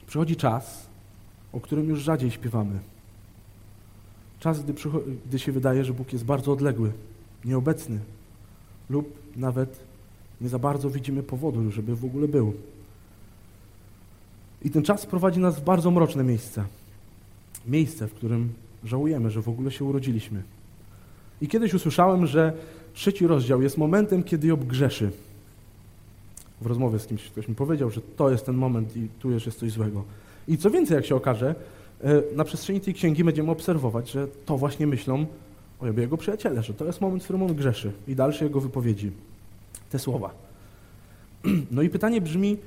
Przychodzi 0.07 0.35
czas, 0.35 0.87
o 1.53 1.59
którym 1.59 1.89
już 1.89 1.99
rzadziej 1.99 2.31
śpiewamy. 2.31 2.79
Czas, 4.39 4.63
gdy, 4.63 4.73
gdy 5.25 5.39
się 5.39 5.51
wydaje, 5.51 5.85
że 5.85 5.93
Bóg 5.93 6.13
jest 6.13 6.25
bardzo 6.25 6.51
odległy, 6.51 6.91
nieobecny 7.45 7.99
lub 8.89 9.13
nawet 9.35 9.79
nie 10.41 10.49
za 10.49 10.59
bardzo 10.59 10.89
widzimy 10.89 11.23
powodu, 11.23 11.71
żeby 11.71 11.95
w 11.95 12.05
ogóle 12.05 12.27
był. 12.27 12.53
I 14.61 14.69
ten 14.69 14.83
czas 14.83 15.05
prowadzi 15.05 15.39
nas 15.39 15.59
w 15.59 15.63
bardzo 15.63 15.91
mroczne 15.91 16.23
miejsce. 16.23 16.63
Miejsce, 17.67 18.07
w 18.07 18.13
którym 18.13 18.53
żałujemy, 18.83 19.29
że 19.29 19.41
w 19.41 19.49
ogóle 19.49 19.71
się 19.71 19.85
urodziliśmy. 19.85 20.43
I 21.41 21.47
kiedyś 21.47 21.73
usłyszałem, 21.73 22.27
że 22.27 22.53
trzeci 22.93 23.27
rozdział 23.27 23.61
jest 23.61 23.77
momentem, 23.77 24.23
kiedy 24.23 24.47
Job 24.47 24.63
grzeszy. 24.63 25.11
W 26.61 26.65
rozmowie 26.65 26.99
z 26.99 27.07
kimś 27.07 27.23
ktoś 27.23 27.47
mi 27.47 27.55
powiedział, 27.55 27.89
że 27.89 28.01
to 28.01 28.31
jest 28.31 28.45
ten 28.45 28.55
moment 28.55 28.97
i 28.97 29.07
tu 29.19 29.31
już 29.31 29.45
jest 29.45 29.59
coś 29.59 29.71
złego. 29.71 30.03
I 30.47 30.57
co 30.57 30.71
więcej, 30.71 30.95
jak 30.95 31.05
się 31.05 31.15
okaże, 31.15 31.55
e, 32.03 32.35
na 32.35 32.43
przestrzeni 32.43 32.81
tej 32.81 32.93
księgi 32.93 33.23
będziemy 33.23 33.51
obserwować, 33.51 34.11
że 34.11 34.27
to 34.45 34.57
właśnie 34.57 34.87
myślą 34.87 35.25
o 35.79 35.87
jego 35.87 36.17
przyjaciele, 36.17 36.63
że 36.63 36.73
to 36.73 36.85
jest 36.85 37.01
moment, 37.01 37.23
w 37.23 37.25
którym 37.25 37.43
on 37.43 37.55
grzeszy 37.55 37.91
i 38.07 38.15
dalsze 38.15 38.45
jego 38.45 38.61
wypowiedzi, 38.61 39.11
te 39.89 39.99
słowa. 39.99 40.29
No 41.71 41.81
i 41.81 41.89
pytanie 41.89 42.21
brzmi, 42.21 42.57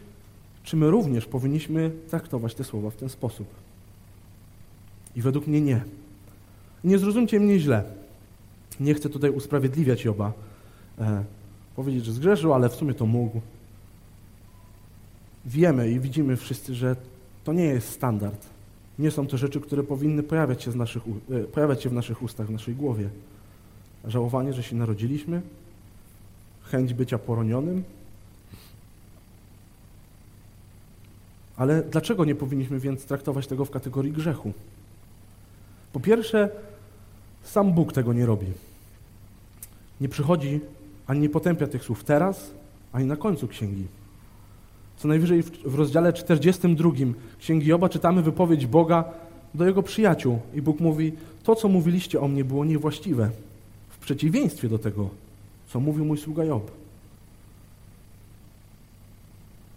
czy 0.63 0.77
my 0.77 0.91
również 0.91 1.27
powinniśmy 1.27 1.91
traktować 2.09 2.55
te 2.55 2.65
słowa 2.65 2.91
w 2.91 2.97
ten 2.97 3.09
sposób? 3.09 3.47
I 5.17 5.23
według 5.23 5.47
mnie 5.47 5.61
nie. 5.61 5.85
Nie 6.85 6.99
zrozumcie 6.99 7.41
mnie 7.41 7.59
źle. 7.59 7.85
Nie 8.81 8.95
chcę 8.95 9.09
tutaj 9.09 9.31
usprawiedliwiać 9.31 10.05
Joba. 10.05 10.33
E, 10.99 11.25
powiedzieć, 11.77 12.05
że 12.05 12.13
zgrzeszył, 12.13 12.55
ale 12.55 12.69
w 12.69 12.75
sumie 12.75 12.95
to 12.95 13.07
mógł 13.07 13.41
wiemy 15.45 15.91
i 15.91 16.01
widzimy 16.01 16.37
wszyscy, 16.37 16.75
że 16.75 16.97
to 17.45 17.53
nie 17.53 17.65
jest 17.65 17.89
standard. 17.89 18.47
Nie 18.99 19.11
są 19.11 19.27
to 19.27 19.37
rzeczy, 19.37 19.61
które 19.61 19.83
powinny 19.83 20.23
pojawiać 20.23 20.63
się, 20.63 20.71
naszych, 20.77 21.03
e, 21.31 21.41
pojawiać 21.41 21.83
się 21.83 21.89
w 21.89 21.93
naszych 21.93 22.23
ustach, 22.23 22.47
w 22.47 22.51
naszej 22.51 22.75
głowie. 22.75 23.09
Żałowanie, 24.05 24.53
że 24.53 24.63
się 24.63 24.77
narodziliśmy, 24.77 25.43
chęć 26.63 26.95
bycia 26.95 27.19
poronionym. 27.19 27.83
Ale 31.57 31.83
dlaczego 31.83 32.25
nie 32.25 32.35
powinniśmy 32.35 32.81
więc 32.81 33.05
traktować 33.05 33.47
tego 33.47 33.65
w 33.65 33.71
kategorii 33.71 34.13
grzechu? 34.13 34.53
Po 35.93 36.01
pierwsze, 36.01 36.51
sam 37.43 37.73
Bóg 37.73 37.93
tego 37.93 38.13
nie 38.13 38.27
robi. 38.27 38.47
Nie 40.01 40.09
przychodzi 40.09 40.61
ani 41.07 41.21
nie 41.21 41.29
potępia 41.29 41.67
tych 41.67 41.85
słów 41.85 42.05
teraz, 42.05 42.51
ani 42.93 43.07
na 43.07 43.17
końcu 43.17 43.49
księgi. 43.49 43.87
Co 45.01 45.09
najwyżej 45.09 45.43
w, 45.43 45.75
rozdziale 45.75 46.13
42 46.13 46.91
księgi 47.39 47.67
Joba 47.67 47.89
czytamy 47.89 48.23
wypowiedź 48.23 48.67
Boga 48.67 49.05
do 49.55 49.67
jego 49.67 49.83
przyjaciół. 49.83 50.39
I 50.55 50.63
Bóg 50.63 50.81
mówi: 50.81 51.13
To, 51.43 51.57
co 51.57 51.69
mówiliście 51.69 52.21
o 52.21 52.29
mnie, 52.29 52.45
było 52.45 52.65
niewłaściwe. 52.65 53.31
W 53.89 53.99
przeciwieństwie 53.99 54.69
do 54.69 54.79
tego, 54.79 55.09
co 55.69 55.81
mówił 55.81 56.05
mój 56.05 56.19
sługa 56.19 56.45
Job. 56.45 56.71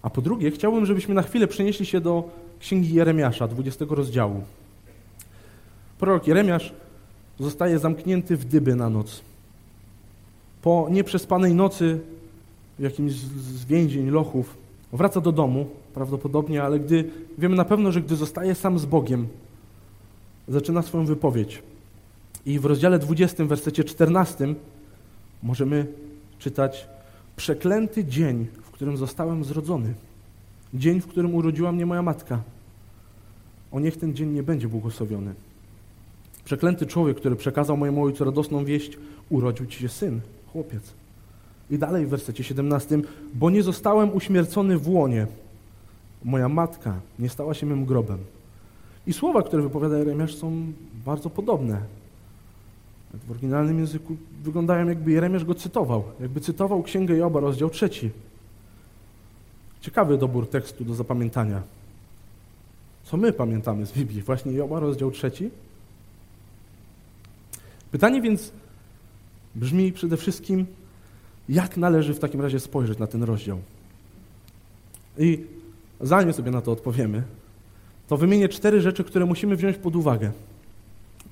A 0.02 0.10
po 0.10 0.22
drugie, 0.22 0.52
chciałbym, 0.52 0.86
żebyśmy 0.86 1.16
na 1.16 1.22
chwilę 1.22 1.48
przenieśli 1.48 1.86
się 1.86 2.02
do 2.02 2.30
księgi 2.60 2.94
Jeremiasza, 2.94 3.48
20 3.48 3.86
rozdziału. 3.90 4.44
Prorok 6.00 6.28
Jeremiasz 6.28 6.74
zostaje 7.40 7.80
zamknięty 7.80 8.38
w 8.38 8.46
dyby 8.46 8.76
na 8.76 8.90
noc. 8.90 9.22
Po 10.62 10.88
nieprzespanej 10.92 11.54
nocy 11.54 12.00
w 12.80 12.84
jakimś 12.84 13.14
z 13.14 13.66
więzień, 13.66 14.10
lochów, 14.10 14.63
wraca 14.94 15.22
do 15.22 15.32
domu, 15.32 15.66
prawdopodobnie, 15.94 16.64
ale 16.64 16.80
gdy 16.80 17.10
wiemy 17.38 17.56
na 17.56 17.66
pewno, 17.66 17.92
że 17.92 18.02
gdy 18.02 18.16
zostaje 18.16 18.56
sam 18.56 18.80
z 18.80 18.86
Bogiem, 18.86 19.28
zaczyna 20.48 20.82
swoją 20.82 21.06
wypowiedź. 21.06 21.64
I 22.46 22.60
w 22.60 22.66
rozdziale 22.66 23.00
20, 23.00 23.46
wersecie 23.46 23.84
14 23.84 24.56
możemy 25.44 25.88
czytać 26.40 26.88
Przeklęty 27.36 28.06
dzień, 28.06 28.48
w 28.64 28.72
którym 28.72 28.98
zostałem 28.98 29.44
zrodzony. 29.44 29.94
Dzień, 30.74 31.02
w 31.02 31.08
którym 31.08 31.36
urodziła 31.36 31.72
mnie 31.72 31.86
moja 31.86 32.02
matka. 32.02 32.42
O 33.72 33.80
niech 33.80 33.98
ten 33.98 34.14
dzień 34.14 34.30
nie 34.30 34.44
będzie 34.44 34.68
błogosławiony. 34.68 35.34
Przeklęty 36.46 36.86
człowiek, 36.86 37.18
który 37.18 37.36
przekazał 37.36 37.78
mojemu 37.78 38.04
ojcu 38.04 38.24
radosną 38.24 38.66
wieść, 38.66 38.98
urodził 39.30 39.66
ci 39.66 39.80
się 39.80 39.90
syn, 39.90 40.22
chłopiec. 40.54 40.94
I 41.74 41.78
dalej 41.78 42.06
w 42.06 42.10
wersecie 42.10 42.44
17, 42.44 43.02
bo 43.34 43.50
nie 43.50 43.64
zostałem 43.64 44.16
uśmiercony 44.16 44.78
w 44.78 44.90
łonie. 44.90 45.28
Moja 46.24 46.50
matka 46.50 47.00
nie 47.20 47.30
stała 47.30 47.54
się 47.54 47.66
mym 47.66 47.86
grobem. 47.86 48.18
I 49.08 49.14
słowa, 49.14 49.42
które 49.42 49.64
wypowiada 49.64 49.98
Jeremiasz 49.98 50.36
są 50.36 50.74
bardzo 51.06 51.30
podobne. 51.30 51.82
W 53.28 53.32
oryginalnym 53.32 53.80
języku 53.80 54.16
wyglądają 54.44 54.88
jakby 54.88 55.12
Jeremiasz 55.12 55.46
go 55.46 55.56
cytował. 55.56 56.04
Jakby 56.20 56.42
cytował 56.42 56.84
Księgę 56.84 57.16
Joba, 57.16 57.40
rozdział 57.40 57.70
trzeci. 57.70 58.10
Ciekawy 59.82 60.18
dobór 60.18 60.50
tekstu 60.50 60.86
do 60.86 60.94
zapamiętania. 60.94 61.62
Co 63.04 63.18
my 63.18 63.34
pamiętamy 63.34 63.86
z 63.86 63.92
Biblii? 63.92 64.22
Właśnie 64.22 64.52
Joba, 64.52 64.80
rozdział 64.80 65.12
trzeci? 65.12 65.50
Pytanie 67.92 68.22
więc 68.22 68.52
brzmi 69.56 69.92
przede 69.92 70.18
wszystkim, 70.18 70.66
jak 71.50 71.78
należy 71.78 72.14
w 72.14 72.20
takim 72.20 72.42
razie 72.42 72.60
spojrzeć 72.60 73.00
na 73.00 73.08
ten 73.08 73.24
rozdział? 73.24 73.60
I 75.18 75.44
zanim 76.02 76.34
sobie 76.34 76.52
na 76.52 76.62
to 76.62 76.72
odpowiemy, 76.72 77.24
to 78.08 78.18
wymienię 78.18 78.50
cztery 78.50 78.82
rzeczy, 78.82 79.04
które 79.04 79.26
musimy 79.26 79.56
wziąć 79.56 79.78
pod 79.78 79.96
uwagę. 79.96 80.32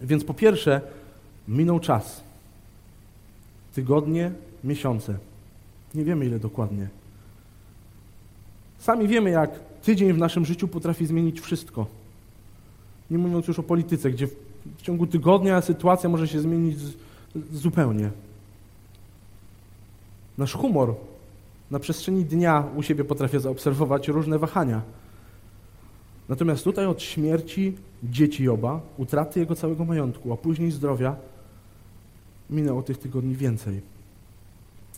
Więc 0.01 0.23
po 0.23 0.33
pierwsze, 0.33 0.81
minął 1.47 1.79
czas. 1.79 2.23
Tygodnie, 3.73 4.31
miesiące. 4.63 5.17
Nie 5.95 6.03
wiemy 6.03 6.25
ile 6.25 6.39
dokładnie. 6.39 6.87
Sami 8.79 9.07
wiemy, 9.07 9.29
jak 9.29 9.59
tydzień 9.81 10.13
w 10.13 10.17
naszym 10.17 10.45
życiu 10.45 10.67
potrafi 10.67 11.05
zmienić 11.05 11.41
wszystko. 11.41 11.85
Nie 13.11 13.17
mówiąc 13.17 13.47
już 13.47 13.59
o 13.59 13.63
polityce, 13.63 14.11
gdzie 14.11 14.27
w 14.77 14.81
ciągu 14.81 15.07
tygodnia 15.07 15.61
sytuacja 15.61 16.09
może 16.09 16.27
się 16.27 16.39
zmienić 16.39 16.79
zupełnie. 17.53 18.09
Nasz 20.41 20.53
humor 20.53 20.95
na 21.71 21.79
przestrzeni 21.79 22.25
dnia 22.25 22.63
u 22.75 22.83
siebie 22.83 23.03
potrafię 23.03 23.39
zaobserwować 23.39 24.07
różne 24.07 24.39
wahania. 24.39 24.81
Natomiast 26.29 26.63
tutaj 26.63 26.85
od 26.85 27.01
śmierci 27.01 27.77
dzieci 28.03 28.43
Joba, 28.43 28.81
utraty 28.97 29.39
jego 29.39 29.55
całego 29.55 29.85
majątku, 29.85 30.33
a 30.33 30.37
później 30.37 30.71
zdrowia, 30.71 31.15
minęło 32.49 32.83
tych 32.83 32.97
tygodni 32.97 33.35
więcej. 33.35 33.81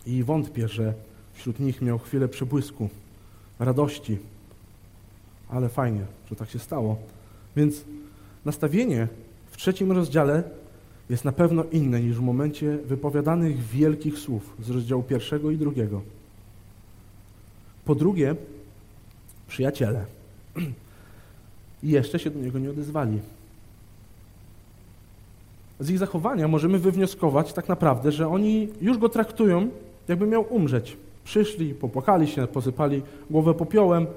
I 0.05 0.23
wątpię, 0.23 0.67
że 0.67 0.93
wśród 1.33 1.59
nich 1.59 1.81
miał 1.81 1.99
chwilę 1.99 2.27
przebłysku, 2.27 2.89
radości. 3.59 4.17
Ale 5.49 5.69
fajnie, 5.69 6.05
że 6.29 6.35
tak 6.35 6.49
się 6.49 6.59
stało. 6.59 6.97
Więc 7.55 7.83
nastawienie 8.45 9.07
w 9.51 9.57
trzecim 9.57 9.91
rozdziale 9.91 10.43
jest 11.13 11.25
na 11.25 11.31
pewno 11.31 11.63
inne 11.71 12.01
niż 12.01 12.17
w 12.17 12.21
momencie 12.21 12.77
wypowiadanych 12.77 13.63
wielkich 13.63 14.19
słów 14.19 14.55
z 14.59 14.69
rozdziału 14.69 15.03
pierwszego 15.03 15.51
i 15.51 15.57
drugiego. 15.57 16.01
Po 17.85 17.95
drugie, 17.95 18.35
przyjaciele. 19.47 20.05
Jeszcze 21.83 22.19
się 22.19 22.29
do 22.29 22.39
niego 22.39 22.59
nie 22.59 22.69
odezwali. 22.69 23.19
Z 25.79 25.89
ich 25.89 25.97
zachowania 25.97 26.47
możemy 26.47 26.79
wywnioskować 26.79 27.53
tak 27.53 27.69
naprawdę, 27.69 28.11
że 28.11 28.27
oni 28.27 28.69
już 28.81 28.97
go 28.97 29.09
traktują, 29.09 29.69
jakby 30.07 30.27
miał 30.27 30.53
umrzeć. 30.53 30.97
Przyszli, 31.23 31.73
popłakali 31.73 32.27
się, 32.27 32.47
posypali 32.47 33.01
głowę 33.29 33.53
popiołem. 33.53 34.07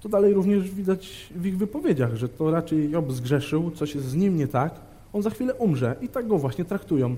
To 0.00 0.08
dalej 0.08 0.34
również 0.34 0.70
widać 0.70 1.32
w 1.36 1.46
ich 1.46 1.58
wypowiedziach, 1.58 2.14
że 2.14 2.28
to 2.28 2.50
raczej 2.50 2.90
Job 2.90 3.12
zgrzeszył, 3.12 3.70
coś 3.70 3.94
jest 3.94 4.06
z 4.06 4.14
nim 4.14 4.36
nie 4.36 4.46
tak, 4.46 4.87
on 5.12 5.22
za 5.22 5.30
chwilę 5.30 5.54
umrze 5.54 5.96
i 6.00 6.08
tak 6.08 6.26
go 6.26 6.38
właśnie 6.38 6.64
traktują. 6.64 7.16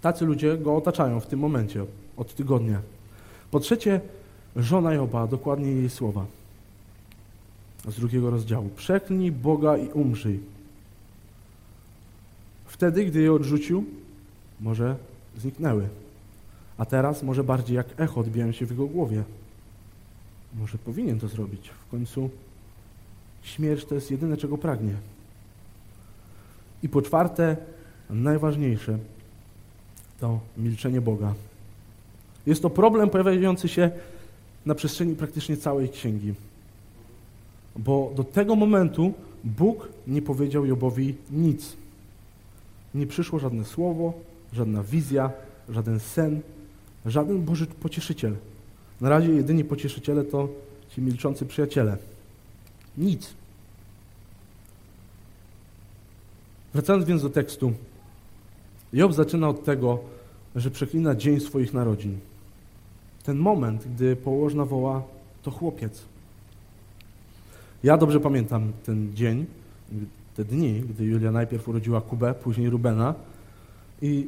Tacy 0.00 0.24
ludzie 0.24 0.58
go 0.58 0.76
otaczają 0.76 1.20
w 1.20 1.26
tym 1.26 1.40
momencie, 1.40 1.84
od 2.16 2.34
tygodnia. 2.34 2.80
Po 3.50 3.60
trzecie, 3.60 4.00
żona 4.56 4.94
Joba, 4.94 5.26
dokładnie 5.26 5.72
jej 5.72 5.90
słowa 5.90 6.26
z 7.88 7.96
drugiego 7.96 8.30
rozdziału. 8.30 8.68
Przeklnij 8.76 9.32
Boga 9.32 9.76
i 9.76 9.88
umrzyj. 9.88 10.40
Wtedy, 12.66 13.04
gdy 13.04 13.22
je 13.22 13.32
odrzucił, 13.32 13.84
może 14.60 14.96
zniknęły. 15.38 15.88
A 16.78 16.84
teraz 16.84 17.22
może 17.22 17.44
bardziej 17.44 17.76
jak 17.76 18.00
echo 18.00 18.20
odbijają 18.20 18.52
się 18.52 18.66
w 18.66 18.70
jego 18.70 18.86
głowie. 18.86 19.22
Może 20.54 20.78
powinien 20.78 21.20
to 21.20 21.28
zrobić. 21.28 21.68
W 21.68 21.90
końcu 21.90 22.30
śmierć 23.42 23.84
to 23.84 23.94
jest 23.94 24.10
jedyne, 24.10 24.36
czego 24.36 24.58
pragnie. 24.58 24.94
I 26.84 26.88
po 26.88 27.02
czwarte, 27.02 27.56
najważniejsze, 28.10 28.98
to 30.20 30.40
milczenie 30.56 31.00
Boga. 31.00 31.34
Jest 32.46 32.62
to 32.62 32.70
problem 32.70 33.10
pojawiający 33.10 33.68
się 33.68 33.90
na 34.66 34.74
przestrzeni 34.74 35.16
praktycznie 35.16 35.56
całej 35.56 35.88
księgi. 35.88 36.34
Bo 37.76 38.12
do 38.16 38.24
tego 38.24 38.56
momentu 38.56 39.12
Bóg 39.44 39.88
nie 40.06 40.22
powiedział 40.22 40.66
Jobowi 40.66 41.14
nic. 41.30 41.76
Nie 42.94 43.06
przyszło 43.06 43.38
żadne 43.38 43.64
słowo, 43.64 44.12
żadna 44.52 44.82
wizja, 44.82 45.30
żaden 45.68 46.00
sen, 46.00 46.40
żaden 47.06 47.42
Boży 47.42 47.66
pocieszyciel. 47.66 48.36
Na 49.00 49.08
razie 49.08 49.32
jedyni 49.32 49.64
pocieszyciele 49.64 50.24
to 50.24 50.48
ci 50.88 51.02
milczący 51.02 51.46
przyjaciele. 51.46 51.96
Nic. 52.98 53.34
Wracając 56.74 57.04
więc 57.04 57.22
do 57.22 57.30
tekstu, 57.30 57.72
Job 58.92 59.12
zaczyna 59.12 59.48
od 59.48 59.64
tego, 59.64 59.98
że 60.56 60.70
przeklina 60.70 61.14
dzień 61.14 61.40
swoich 61.40 61.74
narodzin. 61.74 62.18
Ten 63.24 63.36
moment, 63.36 63.84
gdy 63.94 64.16
położna 64.16 64.64
woła, 64.64 65.02
to 65.42 65.50
chłopiec. 65.50 66.02
Ja 67.84 67.96
dobrze 67.96 68.20
pamiętam 68.20 68.72
ten 68.86 69.14
dzień, 69.14 69.46
te 70.36 70.44
dni, 70.44 70.80
gdy 70.80 71.04
Julia 71.04 71.32
najpierw 71.32 71.68
urodziła 71.68 72.00
Kubę, 72.00 72.34
później 72.34 72.70
Rubena 72.70 73.14
i 74.02 74.26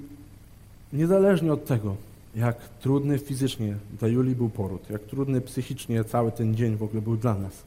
niezależnie 0.92 1.52
od 1.52 1.64
tego, 1.64 1.96
jak 2.34 2.68
trudny 2.68 3.18
fizycznie 3.18 3.76
dla 3.98 4.08
Julii 4.08 4.34
był 4.34 4.48
poród, 4.48 4.90
jak 4.90 5.02
trudny 5.02 5.40
psychicznie 5.40 6.04
cały 6.04 6.32
ten 6.32 6.54
dzień 6.54 6.76
w 6.76 6.82
ogóle 6.82 7.02
był 7.02 7.16
dla 7.16 7.34
nas 7.34 7.62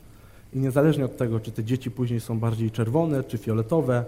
i 0.54 0.60
niezależnie 0.60 1.06
od 1.06 1.18
tego, 1.18 1.40
czy 1.40 1.52
te 1.52 1.64
dzieci 1.64 1.92
później 1.92 2.20
są 2.20 2.40
bardziej 2.40 2.72
czerwone, 2.72 3.24
czy 3.24 3.38
fioletowe, 3.38 4.06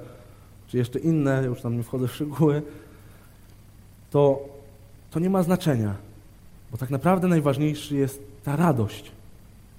czy 0.71 0.77
jeszcze 0.77 0.99
inne, 0.99 1.43
już 1.45 1.61
tam 1.61 1.77
nie 1.77 1.83
wchodzę 1.83 2.07
w 2.07 2.15
szczegóły, 2.15 2.61
to, 4.11 4.49
to 5.11 5.19
nie 5.19 5.29
ma 5.29 5.43
znaczenia, 5.43 5.95
bo 6.71 6.77
tak 6.77 6.89
naprawdę 6.89 7.27
najważniejszy 7.27 7.95
jest 7.95 8.23
ta 8.43 8.55
radość, 8.55 9.11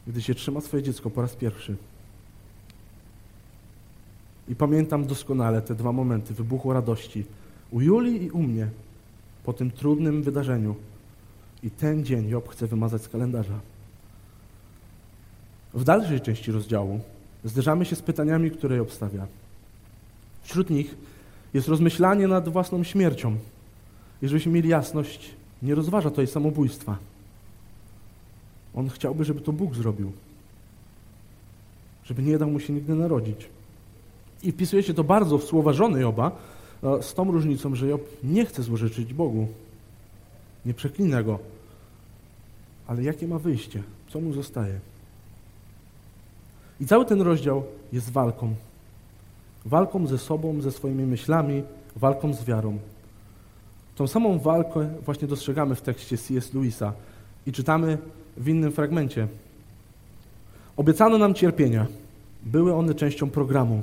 gdy 0.06 0.22
się 0.22 0.34
trzyma 0.34 0.61
swoje 0.61 0.82
dziecko 0.82 1.11
po 1.11 1.22
raz 1.22 1.37
pierwszy. 1.37 1.76
I 4.49 4.54
pamiętam 4.54 5.06
doskonale 5.06 5.62
te 5.62 5.75
dwa 5.75 5.92
momenty 5.92 6.34
wybuchu 6.34 6.72
radości 6.72 7.25
u 7.70 7.80
Julii 7.80 8.22
i 8.22 8.30
u 8.30 8.42
mnie 8.42 8.68
po 9.44 9.52
tym 9.52 9.70
trudnym 9.70 10.22
wydarzeniu. 10.22 10.75
I 11.62 11.70
ten 11.70 12.04
dzień 12.04 12.28
Job 12.28 12.49
chce 12.49 12.66
wymazać 12.66 13.02
z 13.02 13.08
kalendarza. 13.08 13.61
W 15.75 15.84
dalszej 15.84 16.20
części 16.20 16.52
rozdziału 16.52 17.00
zderzamy 17.44 17.84
się 17.84 17.96
z 17.96 18.02
pytaniami, 18.02 18.50
które 18.50 18.76
je 18.76 18.82
obstawia. 18.82 19.26
Wśród 20.42 20.70
nich 20.70 20.94
jest 21.54 21.68
rozmyślanie 21.68 22.28
nad 22.28 22.49
własną 22.49 22.84
śmiercią. 22.84 23.37
I 24.22 24.28
żebyśmy 24.28 24.52
mieli 24.52 24.68
jasność, 24.68 25.30
nie 25.62 25.75
rozważa 25.75 26.11
tutaj 26.11 26.26
samobójstwa. 26.26 26.96
On 28.75 28.88
chciałby, 28.88 29.25
żeby 29.25 29.40
to 29.40 29.52
Bóg 29.52 29.75
zrobił. 29.75 30.12
Żeby 32.04 32.22
nie 32.22 32.38
dał 32.38 32.50
mu 32.50 32.61
się 32.61 32.72
nigdy 32.72 32.94
narodzić. 32.94 33.49
I 34.42 34.52
wpisuje 34.52 34.82
się 34.82 34.94
to 34.94 35.04
bardzo 35.04 35.38
w 35.38 35.44
słowa 35.44 35.72
żony 35.72 36.00
Joba, 36.00 36.32
z 36.82 37.14
tą 37.14 37.32
różnicą, 37.32 37.75
że 37.75 37.87
Job 37.87 38.02
nie 38.25 38.46
chce 38.46 38.62
złożyczyć 38.62 39.14
Bogu. 39.14 39.49
Nie 40.66 40.75
przeklina 40.75 41.22
go. 41.22 41.38
Ale 42.87 43.02
jakie 43.02 43.28
ma 43.28 43.38
wyjście? 43.38 43.82
Co 44.08 44.20
mu 44.20 44.32
zostaje? 44.32 44.80
I 46.80 46.87
cały 46.87 47.04
ten 47.06 47.20
rozdział 47.20 47.64
jest 47.92 48.11
walką. 48.11 48.54
Walką 49.64 50.07
ze 50.07 50.19
sobą, 50.19 50.61
ze 50.61 50.73
swoimi 50.73 51.07
myślami, 51.07 51.62
walką 51.97 52.35
z 52.35 52.45
wiarą. 52.45 52.78
Tą 53.97 54.07
samą 54.07 54.38
walkę 54.38 54.88
właśnie 55.04 55.28
dostrzegamy 55.28 55.75
w 55.75 55.83
tekście 55.83 56.19
C.S. 56.19 56.54
Lewisa 56.54 56.92
i 57.47 57.52
czytamy 57.52 57.99
w 58.37 58.49
innym 58.49 58.73
fragmencie. 58.73 59.28
Obiecano 60.76 61.19
nam 61.19 61.35
cierpienia. 61.35 61.87
Były 62.42 62.75
one 62.75 62.95
częścią 62.95 63.31
programu. 63.31 63.83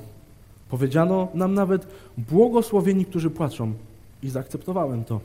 Powiedziano 0.70 1.28
nam 1.34 1.54
nawet 1.54 1.88
błogosławieni, 2.18 3.06
którzy 3.06 3.30
płaczą. 3.30 3.74
I 4.24 4.30
zaakceptowałem 4.30 5.04
to. 5.04 5.22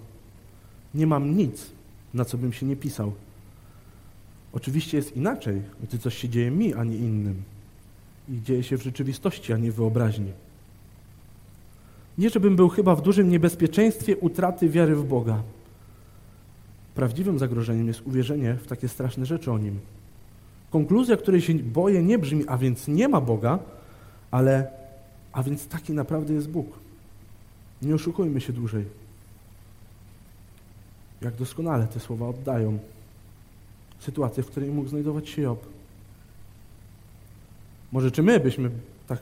Nie 0.94 1.06
mam 1.06 1.36
nic, 1.36 1.66
na 2.14 2.24
co 2.24 2.38
bym 2.38 2.52
się 2.52 2.66
nie 2.66 2.76
pisał. 2.76 3.12
Oczywiście 4.52 4.96
jest 4.96 5.16
inaczej, 5.16 5.62
gdy 5.82 5.98
coś 5.98 6.18
się 6.18 6.28
dzieje 6.28 6.50
mi, 6.50 6.74
a 6.74 6.84
nie 6.84 6.96
innym. 6.96 7.42
I 8.28 8.42
dzieje 8.42 8.62
się 8.62 8.78
w 8.78 8.82
rzeczywistości, 8.82 9.52
a 9.52 9.56
nie 9.56 9.72
w 9.72 9.74
wyobraźni. 9.74 10.32
Nie, 12.18 12.30
żebym 12.30 12.56
był 12.56 12.68
chyba 12.68 12.94
w 12.94 13.02
dużym 13.02 13.28
niebezpieczeństwie 13.28 14.16
utraty 14.16 14.68
wiary 14.68 14.96
w 14.96 15.04
Boga. 15.04 15.42
Prawdziwym 16.94 17.38
zagrożeniem 17.38 17.86
jest 17.86 18.06
uwierzenie 18.06 18.54
w 18.54 18.66
takie 18.66 18.88
straszne 18.88 19.26
rzeczy 19.26 19.52
o 19.52 19.58
Nim. 19.58 19.80
Konkluzja, 20.70 21.16
której 21.16 21.40
się 21.40 21.54
boję, 21.54 22.02
nie 22.02 22.18
brzmi, 22.18 22.44
a 22.48 22.58
więc 22.58 22.88
nie 22.88 23.08
ma 23.08 23.20
Boga, 23.20 23.58
ale 24.30 24.70
a 25.32 25.42
więc 25.42 25.66
taki 25.66 25.92
naprawdę 25.92 26.34
jest 26.34 26.50
Bóg. 26.50 26.66
Nie 27.82 27.94
oszukujmy 27.94 28.40
się 28.40 28.52
dłużej. 28.52 28.84
Jak 31.22 31.34
doskonale 31.34 31.86
te 31.86 32.00
słowa 32.00 32.28
oddają 32.28 32.78
sytuację, 33.98 34.42
w 34.42 34.46
której 34.46 34.70
mógł 34.70 34.88
znajdować 34.88 35.28
się 35.28 35.42
Job. 35.42 35.66
Może 37.92 38.10
czy 38.10 38.22
my 38.22 38.40
byśmy 38.40 38.70
tak 39.06 39.20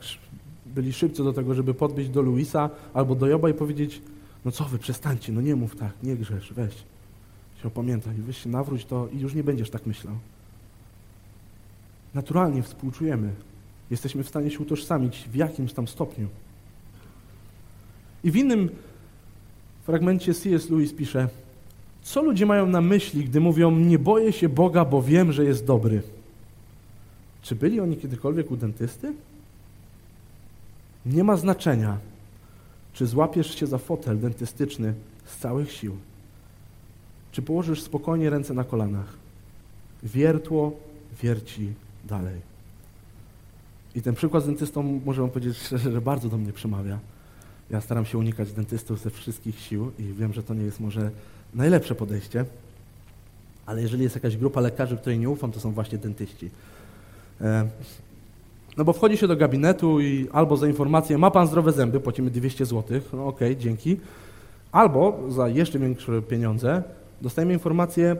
byli 0.74 0.92
szybcy 0.92 1.24
do 1.24 1.32
tego, 1.32 1.54
żeby 1.54 1.74
podbić 1.74 2.08
do 2.08 2.22
Luisa 2.22 2.70
albo 2.94 3.14
do 3.14 3.26
Joba 3.26 3.48
i 3.48 3.54
powiedzieć, 3.54 4.02
no 4.44 4.50
co 4.50 4.64
wy, 4.64 4.78
przestańcie, 4.78 5.32
no 5.32 5.40
nie 5.40 5.56
mów 5.56 5.76
tak, 5.76 5.92
nie 6.02 6.16
grzesz, 6.16 6.52
weź 6.52 6.74
się 7.62 7.68
opamiętaj, 7.68 8.14
weź 8.14 8.38
się 8.38 8.48
nawróć 8.48 8.84
to 8.84 9.08
i 9.12 9.20
już 9.20 9.34
nie 9.34 9.44
będziesz 9.44 9.70
tak 9.70 9.86
myślał. 9.86 10.14
Naturalnie 12.14 12.62
współczujemy. 12.62 13.32
Jesteśmy 13.90 14.24
w 14.24 14.28
stanie 14.28 14.50
się 14.50 14.58
utożsamić 14.58 15.28
w 15.28 15.34
jakimś 15.34 15.72
tam 15.72 15.88
stopniu. 15.88 16.28
I 18.24 18.30
w 18.30 18.36
innym 18.36 18.68
fragmencie 19.82 20.34
C.S. 20.34 20.70
Lewis 20.70 20.92
pisze, 20.92 21.28
co 22.02 22.22
ludzie 22.22 22.46
mają 22.46 22.66
na 22.66 22.80
myśli, 22.80 23.24
gdy 23.24 23.40
mówią, 23.40 23.70
nie 23.70 23.98
boję 23.98 24.32
się 24.32 24.48
Boga, 24.48 24.84
bo 24.84 25.02
wiem, 25.02 25.32
że 25.32 25.44
jest 25.44 25.66
dobry? 25.66 26.02
Czy 27.42 27.54
byli 27.54 27.80
oni 27.80 27.96
kiedykolwiek 27.96 28.50
u 28.50 28.56
dentysty? 28.56 29.14
Nie 31.06 31.24
ma 31.24 31.36
znaczenia, 31.36 31.98
czy 32.92 33.06
złapiesz 33.06 33.54
się 33.54 33.66
za 33.66 33.78
fotel 33.78 34.20
dentystyczny 34.20 34.94
z 35.24 35.36
całych 35.36 35.72
sił, 35.72 35.96
czy 37.32 37.42
położysz 37.42 37.82
spokojnie 37.82 38.30
ręce 38.30 38.54
na 38.54 38.64
kolanach. 38.64 39.16
Wiertło 40.02 40.72
wierci 41.22 41.72
dalej. 42.04 42.40
I 43.94 44.02
ten 44.02 44.14
przykład 44.14 44.42
z 44.42 44.46
dentystą, 44.46 45.00
możemy 45.04 45.28
powiedzieć 45.28 45.58
szczerze, 45.58 45.92
że 45.92 46.00
bardzo 46.00 46.28
do 46.28 46.38
mnie 46.38 46.52
przemawia. 46.52 46.98
Ja 47.70 47.80
staram 47.80 48.04
się 48.04 48.18
unikać 48.18 48.52
dentystów 48.52 49.00
ze 49.00 49.10
wszystkich 49.10 49.60
sił 49.60 49.92
i 49.98 50.02
wiem, 50.02 50.32
że 50.32 50.42
to 50.42 50.54
nie 50.54 50.62
jest 50.62 50.80
może 50.80 51.10
najlepsze 51.54 51.94
podejście, 51.94 52.44
ale 53.66 53.82
jeżeli 53.82 54.02
jest 54.02 54.14
jakaś 54.14 54.36
grupa 54.36 54.60
lekarzy, 54.60 54.96
której 54.96 55.18
nie 55.18 55.30
ufam, 55.30 55.52
to 55.52 55.60
są 55.60 55.72
właśnie 55.72 55.98
dentyści. 55.98 56.50
No 58.76 58.84
bo 58.84 58.92
wchodzi 58.92 59.16
się 59.16 59.28
do 59.28 59.36
gabinetu 59.36 60.00
i 60.00 60.28
albo 60.32 60.56
za 60.56 60.66
informację 60.66 61.18
ma 61.18 61.30
pan 61.30 61.46
zdrowe 61.46 61.72
zęby, 61.72 62.00
płacimy 62.00 62.30
200 62.30 62.66
zł, 62.66 63.00
no 63.12 63.26
okej, 63.26 63.52
okay, 63.52 63.62
dzięki. 63.62 63.96
Albo 64.72 65.18
za 65.28 65.48
jeszcze 65.48 65.78
większe 65.78 66.22
pieniądze 66.22 66.82
dostajemy 67.22 67.52
informację, 67.52 68.16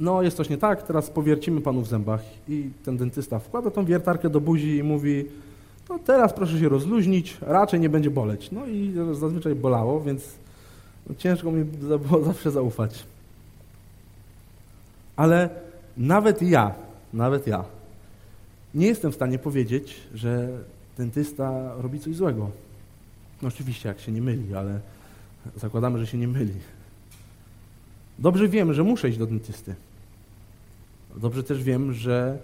no 0.00 0.22
jest 0.22 0.36
coś 0.36 0.48
nie 0.48 0.58
tak, 0.58 0.82
teraz 0.82 1.10
powiercimy 1.10 1.60
panu 1.60 1.80
w 1.80 1.88
zębach. 1.88 2.20
I 2.48 2.70
ten 2.84 2.96
dentysta 2.96 3.38
wkłada 3.38 3.70
tą 3.70 3.84
wiertarkę 3.84 4.30
do 4.30 4.40
buzi 4.40 4.76
i 4.76 4.82
mówi, 4.82 5.24
no 5.88 5.98
teraz 5.98 6.32
proszę 6.32 6.58
się 6.58 6.68
rozluźnić, 6.68 7.36
raczej 7.40 7.80
nie 7.80 7.88
będzie 7.88 8.10
boleć. 8.10 8.50
No 8.50 8.66
i 8.66 8.94
zazwyczaj 9.12 9.54
bolało, 9.54 10.00
więc 10.00 10.24
no 11.08 11.14
ciężko 11.18 11.52
mi 11.52 11.64
było 11.64 12.24
zawsze 12.24 12.50
zaufać. 12.50 13.04
Ale 15.16 15.48
nawet 15.96 16.42
ja, 16.42 16.74
nawet 17.12 17.46
ja, 17.46 17.64
nie 18.74 18.86
jestem 18.86 19.12
w 19.12 19.14
stanie 19.14 19.38
powiedzieć, 19.38 20.00
że 20.14 20.48
dentysta 20.98 21.74
robi 21.78 22.00
coś 22.00 22.16
złego. 22.16 22.50
No 23.42 23.48
oczywiście, 23.48 23.88
jak 23.88 24.00
się 24.00 24.12
nie 24.12 24.22
myli, 24.22 24.54
ale 24.54 24.80
zakładamy, 25.56 25.98
że 25.98 26.06
się 26.06 26.18
nie 26.18 26.28
myli. 26.28 26.54
Dobrze 28.18 28.48
wiem, 28.48 28.74
że 28.74 28.84
muszę 28.84 29.08
iść 29.08 29.18
do 29.18 29.26
dentysty. 29.26 29.74
Dobrze 31.16 31.42
też 31.42 31.62
wiem, 31.62 31.92
że 31.92 32.38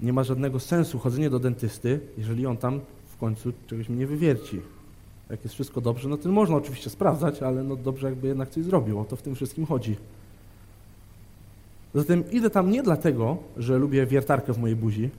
nie 0.00 0.12
ma 0.12 0.24
żadnego 0.24 0.60
sensu 0.60 0.98
chodzenie 0.98 1.30
do 1.30 1.38
dentysty, 1.38 2.00
jeżeli 2.18 2.46
on 2.46 2.56
tam 2.56 2.80
w 3.06 3.16
końcu 3.16 3.52
czegoś 3.66 3.88
mnie 3.88 4.06
wywierci. 4.06 4.60
Jak 5.30 5.44
jest 5.44 5.54
wszystko 5.54 5.80
dobrze, 5.80 6.08
no 6.08 6.16
to 6.16 6.28
można 6.28 6.56
oczywiście 6.56 6.90
sprawdzać, 6.90 7.42
ale 7.42 7.62
no 7.62 7.76
dobrze 7.76 8.06
jakby 8.06 8.28
jednak 8.28 8.50
coś 8.50 8.64
zrobił. 8.64 9.00
O 9.00 9.04
to 9.04 9.16
w 9.16 9.22
tym 9.22 9.34
wszystkim 9.34 9.66
chodzi. 9.66 9.96
Zatem 11.94 12.30
idę 12.30 12.50
tam 12.50 12.70
nie 12.70 12.82
dlatego, 12.82 13.36
że 13.56 13.78
lubię 13.78 14.06
wiertarkę 14.06 14.52
w 14.52 14.58
mojej 14.58 14.76
buzi, 14.76 15.10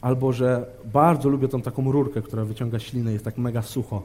albo 0.00 0.32
że 0.32 0.66
bardzo 0.92 1.28
lubię 1.28 1.48
tą 1.48 1.62
taką 1.62 1.92
rurkę, 1.92 2.22
która 2.22 2.44
wyciąga 2.44 2.78
ślinę, 2.78 3.12
jest 3.12 3.24
tak 3.24 3.38
mega 3.38 3.62
sucho. 3.62 4.02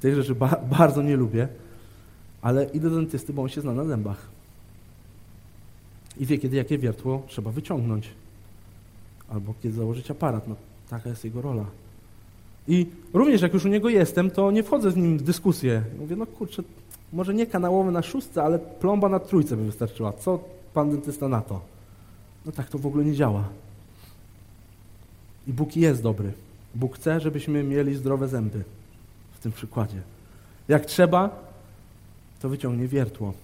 Tych 0.00 0.14
rzeczy 0.14 0.34
ba 0.34 0.60
bardzo 0.78 1.02
nie 1.02 1.16
lubię, 1.16 1.48
ale 2.42 2.64
idę 2.64 2.90
do 2.90 2.96
dentysty, 2.96 3.32
bo 3.32 3.42
on 3.42 3.48
się 3.48 3.60
zna 3.60 3.72
na 3.72 3.84
zębach. 3.84 4.28
I 6.16 6.26
wie, 6.26 6.38
kiedy 6.38 6.56
jakie 6.56 6.78
wiertło 6.78 7.22
trzeba 7.26 7.50
wyciągnąć. 7.50 8.10
Albo 9.28 9.54
kiedy 9.62 9.74
założyć 9.74 10.10
aparat. 10.10 10.48
No, 10.48 10.56
taka 10.90 11.08
jest 11.08 11.24
jego 11.24 11.42
rola. 11.42 11.64
I 12.68 12.86
również 13.12 13.42
jak 13.42 13.54
już 13.54 13.64
u 13.64 13.68
niego 13.68 13.88
jestem, 13.88 14.30
to 14.30 14.50
nie 14.50 14.62
wchodzę 14.62 14.90
z 14.90 14.96
nim 14.96 15.18
w 15.18 15.22
dyskusję. 15.22 15.82
Mówię, 15.98 16.16
no 16.16 16.26
kurczę, 16.26 16.62
może 17.12 17.34
nie 17.34 17.46
kanałowy 17.46 17.92
na 17.92 18.02
szóstce, 18.02 18.42
ale 18.42 18.58
plomba 18.58 19.08
na 19.08 19.18
trójce 19.18 19.56
by 19.56 19.64
wystarczyła. 19.64 20.12
Co 20.12 20.40
pan 20.74 20.90
dentysta 20.90 21.28
na 21.28 21.40
to? 21.40 21.60
No 22.46 22.52
tak 22.52 22.68
to 22.68 22.78
w 22.78 22.86
ogóle 22.86 23.04
nie 23.04 23.14
działa. 23.14 23.44
I 25.46 25.52
Bóg 25.52 25.76
jest 25.76 26.02
dobry. 26.02 26.32
Bóg 26.74 26.96
chce, 26.96 27.20
żebyśmy 27.20 27.62
mieli 27.62 27.94
zdrowe 27.94 28.28
zęby. 28.28 28.64
W 29.32 29.38
tym 29.38 29.52
przykładzie. 29.52 30.02
Jak 30.68 30.86
trzeba, 30.86 31.30
to 32.40 32.48
wyciągnie 32.48 32.88
wiertło 32.88 33.34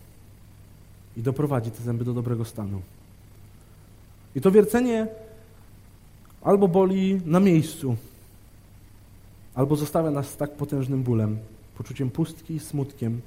i 1.16 1.22
doprowadzi 1.22 1.70
te 1.70 1.82
zęby 1.82 2.04
do 2.04 2.14
dobrego 2.14 2.44
stanu. 2.44 2.82
I 4.34 4.40
to 4.40 4.50
wiercenie 4.50 5.06
albo 6.42 6.68
boli 6.68 7.20
na 7.24 7.40
miejscu, 7.40 7.96
albo 9.54 9.76
zostawia 9.76 10.10
nas 10.10 10.28
z 10.28 10.36
tak 10.36 10.56
potężnym 10.56 11.02
bólem, 11.02 11.38
poczuciem 11.78 12.10
pustki 12.10 12.54
i 12.54 12.60
smutkiem. 12.60 13.20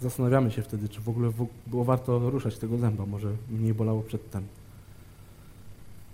Zastanawiamy 0.00 0.50
się 0.50 0.62
wtedy, 0.62 0.88
czy 0.88 1.00
w 1.00 1.08
ogóle 1.08 1.32
było 1.66 1.84
warto 1.84 2.30
ruszać 2.30 2.58
tego 2.58 2.78
zęba, 2.78 3.06
może 3.06 3.32
mniej 3.50 3.74
bolało 3.74 4.02
przedtem. 4.02 4.44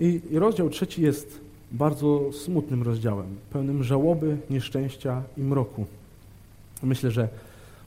I, 0.00 0.20
rozdział 0.32 0.70
trzeci 0.70 1.02
jest 1.02 1.40
bardzo 1.72 2.32
smutnym 2.32 2.82
rozdziałem, 2.82 3.36
pełnym 3.52 3.84
żałoby, 3.84 4.36
nieszczęścia 4.50 5.22
i 5.36 5.40
mroku. 5.40 5.86
Myślę, 6.82 7.10
że 7.10 7.28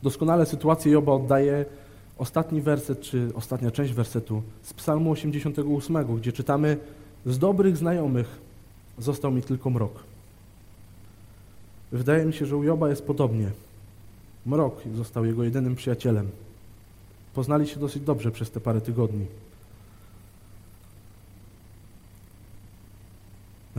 doskonale 0.03 0.45
sytuację 0.45 0.91
Joba 0.91 1.11
oddaje 1.11 1.65
ostatni 2.17 2.61
werset, 2.61 3.01
czy 3.01 3.29
ostatnia 3.35 3.71
część 3.71 3.93
wersetu 3.93 4.41
z 4.63 4.73
Psalmu 4.73 5.11
88, 5.11 6.17
gdzie 6.17 6.31
czytamy 6.31 6.77
z 7.25 7.39
dobrych 7.39 7.77
znajomych 7.77 8.39
został 8.99 9.31
mi 9.31 9.41
tylko 9.41 9.69
mrok. 9.69 10.03
Wydaje 11.91 12.25
mi 12.25 12.33
się, 12.33 12.45
że 12.45 12.57
u 12.57 12.63
Joba 12.63 12.89
jest 12.89 13.05
podobnie. 13.05 13.51
Mrok 14.45 14.81
został 14.95 15.25
jego 15.25 15.43
jedynym 15.43 15.75
przyjacielem. 15.75 16.29
Poznali 17.33 17.67
się 17.67 17.79
dosyć 17.79 18.03
dobrze 18.03 18.31
przez 18.31 18.51
te 18.51 18.59
parę 18.59 18.81
tygodni. 18.81 19.25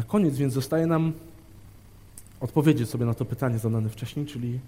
Koniec 0.02 0.36
więc 0.36 0.52
zostaje 0.52 0.86
nam 0.86 1.12
odpowiedzieć 2.40 2.88
sobie 2.88 3.06
na 3.06 3.14
to 3.14 3.24
pytanie 3.24 3.58
zadane 3.58 3.88
wcześniej, 3.88 4.26
czyli 4.26 4.58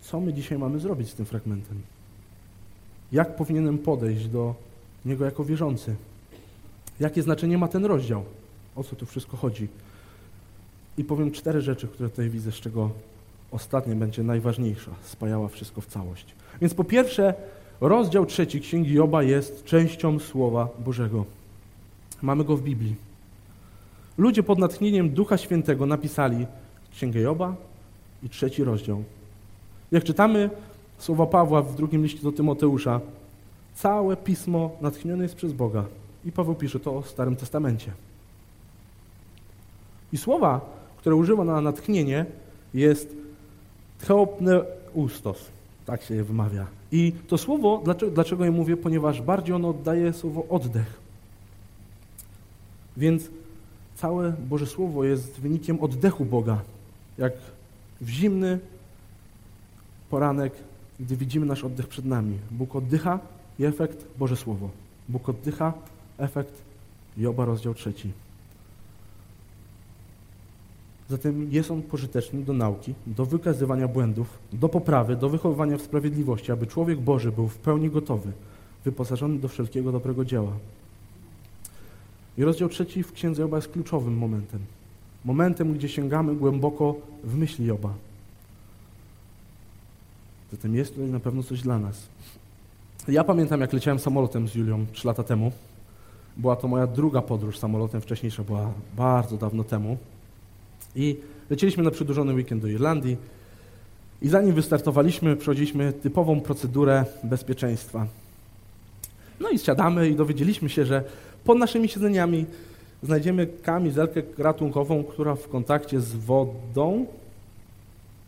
co 0.00 0.20
my 0.20 0.32
dzisiaj 0.32 0.58
mamy 0.58 0.78
zrobić 0.80 1.10
z 1.10 1.14
tym 1.14 1.26
fragmentem? 1.26 1.82
Jak 3.12 3.36
powinienem 3.36 3.78
podejść 3.78 4.28
do 4.28 4.54
niego 5.04 5.24
jako 5.24 5.44
wierzący? 5.44 5.96
Jakie 7.00 7.22
znaczenie 7.22 7.58
ma 7.58 7.68
ten 7.68 7.84
rozdział? 7.84 8.24
O 8.76 8.84
co 8.84 8.96
tu 8.96 9.06
wszystko 9.06 9.36
chodzi? 9.36 9.68
I 10.98 11.04
powiem 11.04 11.30
cztery 11.30 11.62
rzeczy, 11.62 11.88
które 11.88 12.08
tutaj 12.08 12.30
widzę, 12.30 12.52
z 12.52 12.54
czego 12.54 12.90
ostatnia 13.50 13.94
będzie 13.94 14.22
najważniejsza, 14.22 14.90
spajała 15.04 15.48
wszystko 15.48 15.80
w 15.80 15.86
całość. 15.86 16.34
Więc 16.60 16.74
po 16.74 16.84
pierwsze, 16.84 17.34
rozdział 17.80 18.26
trzeci 18.26 18.60
Księgi 18.60 18.94
Joba 18.94 19.22
jest 19.22 19.64
częścią 19.64 20.18
Słowa 20.18 20.68
Bożego. 20.78 21.24
Mamy 22.22 22.44
go 22.44 22.56
w 22.56 22.62
Biblii. 22.62 23.07
Ludzie 24.18 24.42
pod 24.42 24.58
natchnieniem 24.58 25.10
Ducha 25.10 25.36
Świętego 25.36 25.86
napisali 25.86 26.46
Księgę 26.92 27.20
Joba 27.20 27.54
i 28.22 28.28
trzeci 28.28 28.64
rozdział. 28.64 29.04
Jak 29.92 30.04
czytamy 30.04 30.50
słowa 30.98 31.26
Pawła 31.26 31.62
w 31.62 31.74
drugim 31.74 32.02
liście 32.02 32.22
do 32.22 32.32
Tymoteusza, 32.32 33.00
całe 33.74 34.16
pismo 34.16 34.70
natchnione 34.80 35.22
jest 35.22 35.34
przez 35.34 35.52
Boga. 35.52 35.84
I 36.24 36.32
Paweł 36.32 36.54
pisze 36.54 36.80
to 36.80 36.96
o 36.96 37.02
Starym 37.02 37.36
Testamencie. 37.36 37.92
I 40.12 40.18
słowa, 40.18 40.60
które 40.96 41.16
używa 41.16 41.44
na 41.44 41.60
natchnienie, 41.60 42.26
jest 42.74 43.16
theopneustos. 44.06 45.44
Tak 45.86 46.02
się 46.02 46.14
je 46.14 46.24
wymawia. 46.24 46.66
I 46.92 47.12
to 47.28 47.38
słowo, 47.38 47.80
dlaczego, 47.84 48.12
dlaczego 48.12 48.44
je 48.44 48.50
mówię? 48.50 48.76
Ponieważ 48.76 49.22
bardziej 49.22 49.54
ono 49.54 49.68
oddaje 49.68 50.12
słowo 50.12 50.46
oddech. 50.50 51.00
Więc 52.96 53.30
całe 53.98 54.32
Boże 54.48 54.66
Słowo 54.66 55.04
jest 55.04 55.40
wynikiem 55.40 55.80
oddechu 55.80 56.24
Boga. 56.24 56.60
Jak 57.18 57.32
w 58.00 58.08
zimny 58.08 58.58
poranek, 60.10 60.52
gdy 61.00 61.16
widzimy 61.16 61.46
nasz 61.46 61.64
oddech 61.64 61.88
przed 61.88 62.04
nami. 62.04 62.38
Bóg 62.50 62.76
oddycha 62.76 63.20
i 63.58 63.64
efekt 63.64 64.06
Boże 64.18 64.36
Słowo. 64.36 64.70
Bóg 65.08 65.28
oddycha, 65.28 65.72
efekt 66.18 66.62
Joba, 67.16 67.44
rozdział 67.44 67.74
trzeci. 67.74 68.12
Zatem 71.08 71.52
jest 71.52 71.70
on 71.70 71.82
pożyteczny 71.82 72.42
do 72.42 72.52
nauki, 72.52 72.94
do 73.06 73.26
wykazywania 73.26 73.88
błędów, 73.88 74.38
do 74.52 74.68
poprawy, 74.68 75.16
do 75.16 75.28
wychowywania 75.28 75.78
w 75.78 75.82
sprawiedliwości, 75.82 76.52
aby 76.52 76.66
człowiek 76.66 77.00
Boży 77.00 77.32
był 77.32 77.48
w 77.48 77.58
pełni 77.58 77.90
gotowy, 77.90 78.32
wyposażony 78.84 79.38
do 79.38 79.48
wszelkiego 79.48 79.92
dobrego 79.92 80.24
dzieła. 80.24 80.52
I 82.38 82.44
rozdział 82.44 82.68
trzeci 82.68 83.02
w 83.02 83.12
Księdze 83.12 83.42
Joba 83.42 83.56
jest 83.56 83.68
kluczowym 83.68 84.18
momentem. 84.18 84.60
Momentem, 85.24 85.74
gdzie 85.74 85.88
sięgamy 85.88 86.34
głęboko 86.34 86.94
w 87.24 87.36
myśli 87.36 87.66
Joba. 87.66 87.92
Zatem 90.52 90.74
jest 90.74 90.94
tutaj 90.94 91.08
na 91.10 91.20
pewno 91.20 91.42
coś 91.42 91.62
dla 91.62 91.78
nas. 91.78 92.06
Ja 93.08 93.24
pamiętam, 93.24 93.60
jak 93.60 93.72
leciałem 93.72 93.98
samolotem 93.98 94.48
z 94.48 94.54
Julią 94.54 94.86
trzy 94.92 95.06
lata 95.06 95.22
temu. 95.22 95.52
Była 96.36 96.56
to 96.56 96.68
moja 96.68 96.86
druga 96.86 97.22
podróż 97.22 97.58
samolotem, 97.58 98.00
wcześniejsza 98.00 98.44
była 98.44 98.72
bardzo 98.96 99.36
dawno 99.36 99.64
temu. 99.64 99.96
I 100.96 101.16
lecieliśmy 101.50 101.82
na 101.82 101.90
przedłużony 101.90 102.34
weekend 102.34 102.62
do 102.62 102.68
Irlandii. 102.68 103.16
I 104.22 104.28
zanim 104.28 104.54
wystartowaliśmy, 104.54 105.36
przechodziliśmy 105.36 105.92
typową 105.92 106.40
procedurę 106.40 107.04
bezpieczeństwa. 107.24 108.06
No 109.40 109.50
i 109.50 109.58
siadamy 109.58 110.08
i 110.08 110.14
dowiedzieliśmy 110.14 110.68
się, 110.68 110.84
że 110.84 111.04
pod 111.48 111.58
naszymi 111.58 111.88
siedzeniami 111.88 112.46
znajdziemy 113.02 113.46
kamizelkę 113.46 114.22
ratunkową, 114.38 115.04
która 115.04 115.34
w 115.34 115.48
kontakcie 115.48 116.00
z 116.00 116.16
wodą. 116.16 117.06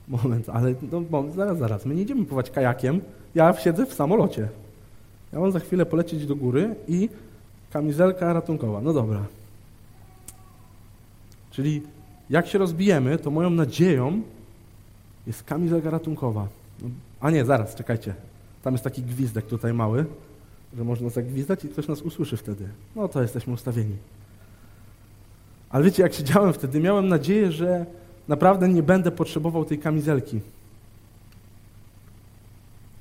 Moment, 0.09 0.49
ale 0.49 0.75
no, 0.93 1.03
moment, 1.11 1.35
zaraz, 1.35 1.59
zaraz. 1.59 1.87
My 1.87 1.95
nie 1.95 2.03
idziemy 2.03 2.25
pływać 2.25 2.51
kajakiem. 2.51 3.01
Ja 3.35 3.53
siedzę 3.53 3.87
w 3.87 3.95
samolocie. 3.95 4.49
Ja 5.33 5.41
mam 5.41 5.53
za 5.53 5.61
chwilę 5.61 5.87
polecieć 5.87 6.27
do 6.27 6.37
góry 6.37 6.75
i 6.89 7.09
kamizelka 7.73 8.33
ratunkowa. 8.33 8.81
No 8.81 8.93
dobra. 8.93 9.25
Czyli 11.51 11.83
jak 12.31 12.47
się 12.47 12.59
rozbijemy, 12.59 13.19
to 13.19 13.31
moją 13.31 13.51
nadzieją 13.51 14.23
jest 15.27 15.43
kamizelka 15.43 15.91
ratunkowa. 15.91 16.49
No, 16.83 16.89
a 17.21 17.31
nie, 17.31 17.45
zaraz, 17.45 17.75
czekajcie. 17.75 18.15
Tam 18.63 18.75
jest 18.75 18.85
taki 18.85 19.03
gwizdek 19.03 19.47
tutaj 19.47 19.73
mały, 19.73 20.05
że 20.77 20.85
można 20.85 21.11
zagwizdać 21.11 21.65
i 21.65 21.69
ktoś 21.69 21.89
nas 21.89 22.03
usłyszy 22.03 22.37
wtedy. 22.37 22.69
No 22.97 23.09
to 23.09 23.23
jesteśmy 23.23 23.53
ustawieni. 23.53 23.97
Ale 25.71 25.85
wiecie, 25.85 26.03
jak 26.03 26.15
siedziałem 26.15 26.53
wtedy, 26.53 26.81
miałem 26.81 27.09
nadzieję, 27.09 27.53
że 27.53 27.87
naprawdę 28.29 28.69
nie 28.69 28.83
będę 28.83 29.11
potrzebował 29.11 29.65
tej 29.65 29.79
kamizelki. 29.79 30.41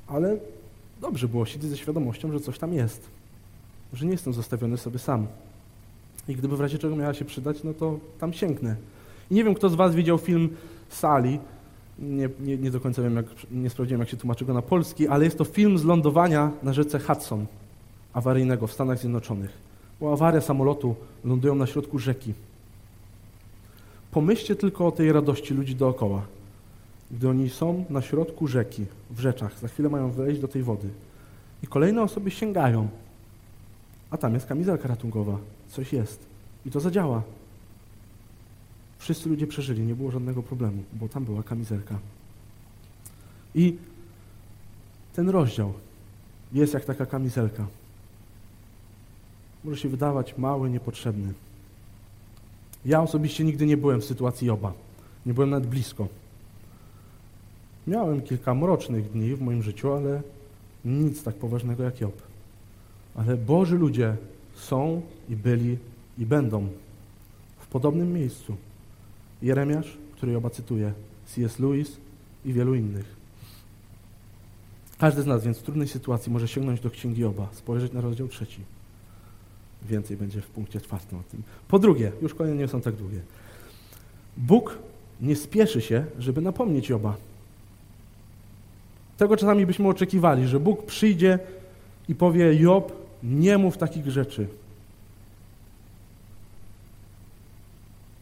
Ale 0.07 0.37
dobrze 1.01 1.27
było, 1.27 1.45
siedzę 1.45 1.67
ze 1.67 1.77
świadomością, 1.77 2.31
że 2.31 2.39
coś 2.39 2.59
tam 2.59 2.73
jest. 2.73 3.07
Że 3.93 4.05
nie 4.05 4.11
jestem 4.11 4.33
zostawiony 4.33 4.77
sobie 4.77 4.99
sam. 4.99 5.27
I 6.27 6.35
gdyby 6.35 6.57
w 6.57 6.61
razie 6.61 6.77
czego 6.77 6.95
miała 6.95 7.13
się 7.13 7.25
przydać, 7.25 7.63
no 7.63 7.73
to 7.73 7.99
tam 8.19 8.33
sięgnę. 8.33 8.75
I 9.31 9.35
nie 9.35 9.43
wiem, 9.43 9.55
kto 9.55 9.69
z 9.69 9.75
was 9.75 9.95
widział 9.95 10.17
film 10.17 10.49
Sali. 10.89 11.39
Nie, 12.01 12.29
nie, 12.39 12.57
nie 12.57 12.71
do 12.71 12.79
końca 12.79 13.01
wiem, 13.01 13.15
jak, 13.15 13.25
nie 13.51 13.69
sprawdziłem, 13.69 13.99
jak 13.99 14.09
się 14.09 14.17
tłumaczy 14.17 14.45
go 14.45 14.53
na 14.53 14.61
polski, 14.61 15.07
ale 15.07 15.25
jest 15.25 15.37
to 15.37 15.43
film 15.43 15.77
z 15.77 15.83
lądowania 15.83 16.51
na 16.63 16.73
rzece 16.73 16.99
Hudson, 16.99 17.45
awaryjnego 18.13 18.67
w 18.67 18.73
Stanach 18.73 18.99
Zjednoczonych. 18.99 19.57
Była 19.99 20.13
awaria 20.13 20.41
samolotu, 20.41 20.95
lądują 21.25 21.55
na 21.55 21.67
środku 21.67 21.99
rzeki. 21.99 22.33
Pomyślcie 24.11 24.55
tylko 24.55 24.87
o 24.87 24.91
tej 24.91 25.11
radości 25.11 25.53
ludzi 25.53 25.75
dookoła. 25.75 26.21
Gdy 27.11 27.29
oni 27.29 27.49
są 27.49 27.85
na 27.89 28.01
środku 28.01 28.47
rzeki, 28.47 28.85
w 29.11 29.19
rzeczach, 29.19 29.59
za 29.59 29.67
chwilę 29.67 29.89
mają 29.89 30.11
wejść 30.11 30.41
do 30.41 30.47
tej 30.47 30.63
wody. 30.63 30.87
I 31.63 31.67
kolejne 31.67 32.01
osoby 32.01 32.31
sięgają. 32.31 32.87
A 34.11 34.17
tam 34.17 34.33
jest 34.33 34.45
kamizelka 34.45 34.87
ratunkowa. 34.87 35.37
Coś 35.67 35.93
jest. 35.93 36.25
I 36.65 36.71
to 36.71 36.79
zadziała. 36.79 37.21
Wszyscy 38.99 39.29
ludzie 39.29 39.47
przeżyli, 39.47 39.81
nie 39.81 39.95
było 39.95 40.11
żadnego 40.11 40.43
problemu, 40.43 40.83
bo 40.93 41.09
tam 41.09 41.25
była 41.25 41.43
kamizelka. 41.43 41.99
I 43.55 43.77
ten 45.13 45.29
rozdział 45.29 45.73
jest 46.53 46.73
jak 46.73 46.85
taka 46.85 47.05
kamizelka. 47.05 47.67
Może 49.63 49.81
się 49.81 49.89
wydawać 49.89 50.37
mały, 50.37 50.69
niepotrzebny. 50.69 51.33
Ja 52.85 53.01
osobiście 53.01 53.43
nigdy 53.43 53.65
nie 53.65 53.77
byłem 53.77 54.01
w 54.01 54.05
sytuacji 54.05 54.47
Joba. 54.47 54.73
Nie 55.25 55.33
byłem 55.33 55.49
nawet 55.49 55.69
blisko. 55.69 56.07
Miałem 57.87 58.21
kilka 58.21 58.53
mrocznych 58.53 59.11
dni 59.11 59.35
w 59.35 59.41
moim 59.41 59.63
życiu, 59.63 59.93
ale 59.93 60.21
nic 60.85 61.23
tak 61.23 61.35
poważnego 61.35 61.83
jak 61.83 62.01
Job. 62.01 62.21
Ale 63.15 63.37
Boży 63.37 63.77
ludzie 63.77 64.15
są 64.55 65.01
i 65.29 65.35
byli 65.35 65.77
i 66.17 66.25
będą 66.25 66.67
w 67.59 67.67
podobnym 67.67 68.13
miejscu. 68.13 68.55
Jeremiasz, 69.41 69.97
który 70.15 70.31
Joba 70.31 70.49
cytuje, 70.49 70.93
C.S. 71.25 71.59
Lewis 71.59 71.97
i 72.45 72.53
wielu 72.53 72.75
innych. 72.75 73.19
Każdy 74.97 75.21
z 75.21 75.25
nas 75.25 75.43
więc 75.43 75.57
w 75.57 75.63
trudnej 75.63 75.87
sytuacji 75.87 76.31
może 76.31 76.47
sięgnąć 76.47 76.79
do 76.79 76.89
Księgi 76.89 77.21
Joba, 77.21 77.47
spojrzeć 77.51 77.93
na 77.93 78.01
rozdział 78.01 78.27
trzeci. 78.27 78.61
Więcej 79.89 80.17
będzie 80.17 80.41
w 80.41 80.47
punkcie 80.47 80.81
czwartym 80.81 81.19
o 81.19 81.23
tym. 81.31 81.43
Po 81.67 81.79
drugie, 81.79 82.11
już 82.21 82.33
kolejne 82.33 82.61
nie 82.61 82.67
są 82.67 82.81
tak 82.81 82.95
długie. 82.95 83.19
Bóg 84.37 84.77
nie 85.21 85.35
spieszy 85.35 85.81
się, 85.81 86.05
żeby 86.19 86.41
napomnieć 86.41 86.89
Joba. 86.89 87.17
Tego 89.17 89.37
czasami 89.37 89.65
byśmy 89.65 89.87
oczekiwali, 89.87 90.47
że 90.47 90.59
Bóg 90.59 90.85
przyjdzie 90.85 91.39
i 92.09 92.15
powie: 92.15 92.55
Job, 92.55 92.93
nie 93.23 93.57
mów 93.57 93.77
takich 93.77 94.07
rzeczy. 94.07 94.47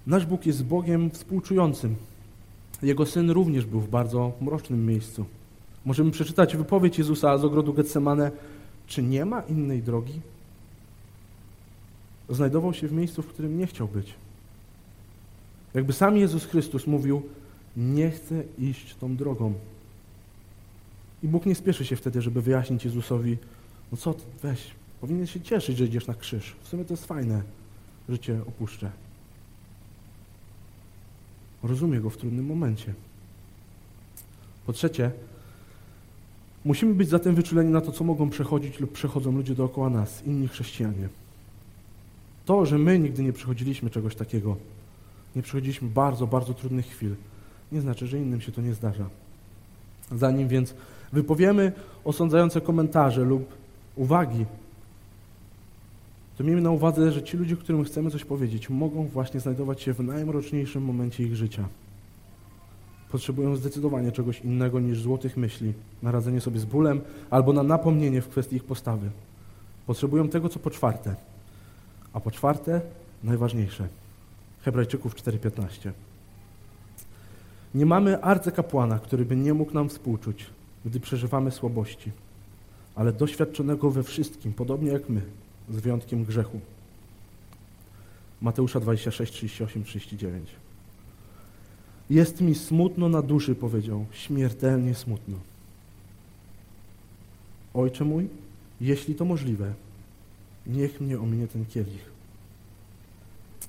Nasz 0.07 0.25
Bóg 0.25 0.45
jest 0.45 0.65
Bogiem 0.65 1.09
współczującym. 1.09 1.95
Jego 2.81 3.05
syn 3.05 3.29
również 3.29 3.65
był 3.65 3.79
w 3.79 3.89
bardzo 3.89 4.31
mrocznym 4.41 4.85
miejscu. 4.85 5.25
Możemy 5.85 6.11
przeczytać 6.11 6.57
wypowiedź 6.57 6.97
Jezusa 6.97 7.37
z 7.37 7.45
ogrodu 7.45 7.73
Getsemane. 7.73 8.31
Czy 8.87 9.03
nie 9.03 9.25
ma 9.25 9.41
innej 9.41 9.83
drogi? 9.83 10.21
Znajdował 12.29 12.73
się 12.73 12.87
w 12.87 12.91
miejscu, 12.91 13.21
w 13.21 13.27
którym 13.27 13.57
nie 13.57 13.67
chciał 13.67 13.87
być. 13.87 14.13
Jakby 15.73 15.93
sam 15.93 16.17
Jezus 16.17 16.45
Chrystus 16.45 16.87
mówił, 16.87 17.21
nie 17.77 18.11
chcę 18.11 18.43
iść 18.59 18.95
tą 18.95 19.15
drogą. 19.15 19.53
I 21.23 21.27
Bóg 21.27 21.45
nie 21.45 21.55
spieszy 21.55 21.85
się 21.85 21.95
wtedy, 21.95 22.21
żeby 22.21 22.41
wyjaśnić 22.41 22.85
Jezusowi, 22.85 23.37
no 23.91 23.97
co 23.97 24.13
ty, 24.13 24.23
weź, 24.43 24.71
powinien 25.01 25.27
się 25.27 25.41
cieszyć, 25.41 25.77
że 25.77 25.85
idziesz 25.85 26.07
na 26.07 26.13
krzyż. 26.13 26.55
W 26.61 26.67
sumie 26.67 26.85
to 26.85 26.93
jest 26.93 27.05
fajne, 27.05 27.41
że 28.09 28.19
cię 28.19 28.41
opuszczę. 28.47 28.91
Rozumie 31.67 31.99
go 31.99 32.09
w 32.09 32.17
trudnym 32.17 32.45
momencie. 32.45 32.93
Po 34.65 34.73
trzecie, 34.73 35.11
musimy 36.65 36.93
być 36.93 37.09
zatem 37.09 37.35
wyczuleni 37.35 37.71
na 37.71 37.81
to, 37.81 37.91
co 37.91 38.03
mogą 38.03 38.29
przechodzić 38.29 38.79
lub 38.79 38.91
przechodzą 38.91 39.31
ludzie 39.31 39.55
dookoła 39.55 39.89
nas, 39.89 40.23
inni 40.25 40.47
chrześcijanie. 40.47 41.09
To, 42.45 42.65
że 42.65 42.77
my 42.77 42.99
nigdy 42.99 43.23
nie 43.23 43.33
przechodziliśmy 43.33 43.89
czegoś 43.89 44.15
takiego, 44.15 44.57
nie 45.35 45.41
przechodziliśmy 45.41 45.89
bardzo, 45.89 46.27
bardzo 46.27 46.53
trudnych 46.53 46.85
chwil, 46.85 47.15
nie 47.71 47.81
znaczy, 47.81 48.07
że 48.07 48.17
innym 48.17 48.41
się 48.41 48.51
to 48.51 48.61
nie 48.61 48.73
zdarza. 48.73 49.09
Zanim 50.11 50.47
więc 50.47 50.73
wypowiemy 51.13 51.71
osądzające 52.03 52.61
komentarze 52.61 53.21
lub 53.21 53.53
uwagi, 53.95 54.45
to 56.37 56.43
miejmy 56.43 56.61
na 56.61 56.71
uwadze, 56.71 57.11
że 57.11 57.23
ci 57.23 57.37
ludzie, 57.37 57.55
którym 57.55 57.83
chcemy 57.83 58.11
coś 58.11 58.25
powiedzieć, 58.25 58.69
mogą 58.69 59.07
właśnie 59.07 59.39
znajdować 59.39 59.81
się 59.81 59.93
w 59.93 59.99
najmroczniejszym 59.99 60.83
momencie 60.83 61.23
ich 61.23 61.35
życia. 61.35 61.67
Potrzebują 63.11 63.55
zdecydowanie 63.55 64.11
czegoś 64.11 64.41
innego 64.41 64.79
niż 64.79 65.01
złotych 65.01 65.37
myśli, 65.37 65.73
na 66.03 66.11
radzenie 66.11 66.41
sobie 66.41 66.59
z 66.59 66.65
bólem 66.65 67.01
albo 67.29 67.53
na 67.53 67.63
napomnienie 67.63 68.21
w 68.21 68.29
kwestii 68.29 68.55
ich 68.55 68.63
postawy. 68.63 69.09
Potrzebują 69.87 70.29
tego, 70.29 70.49
co 70.49 70.59
po 70.59 70.69
czwarte. 70.69 71.15
A 72.13 72.19
po 72.19 72.31
czwarte, 72.31 72.81
najważniejsze. 73.23 73.87
Hebrajczyków 74.61 75.15
4:15. 75.15 75.91
Nie 77.75 77.85
mamy 77.85 78.21
arcykapłana, 78.21 78.99
który 78.99 79.25
by 79.25 79.35
nie 79.35 79.53
mógł 79.53 79.73
nam 79.73 79.89
współczuć, 79.89 80.45
gdy 80.85 80.99
przeżywamy 80.99 81.51
słabości, 81.51 82.11
ale 82.95 83.13
doświadczonego 83.13 83.91
we 83.91 84.03
wszystkim, 84.03 84.53
podobnie 84.53 84.91
jak 84.91 85.09
my, 85.09 85.21
z 85.69 85.75
wyjątkiem 85.75 86.25
grzechu. 86.25 86.59
Mateusza 88.41 88.79
26, 88.79 89.33
38, 89.33 89.83
39. 89.83 90.49
Jest 92.09 92.41
mi 92.41 92.55
smutno 92.55 93.09
na 93.09 93.21
duszy, 93.21 93.55
powiedział, 93.55 94.05
śmiertelnie 94.11 94.95
smutno. 94.95 95.37
Ojcze 97.73 98.05
mój, 98.05 98.27
jeśli 98.81 99.15
to 99.15 99.25
możliwe, 99.25 99.73
niech 100.67 101.01
mnie 101.01 101.19
ominie 101.19 101.47
ten 101.47 101.65
kielich. 101.65 102.09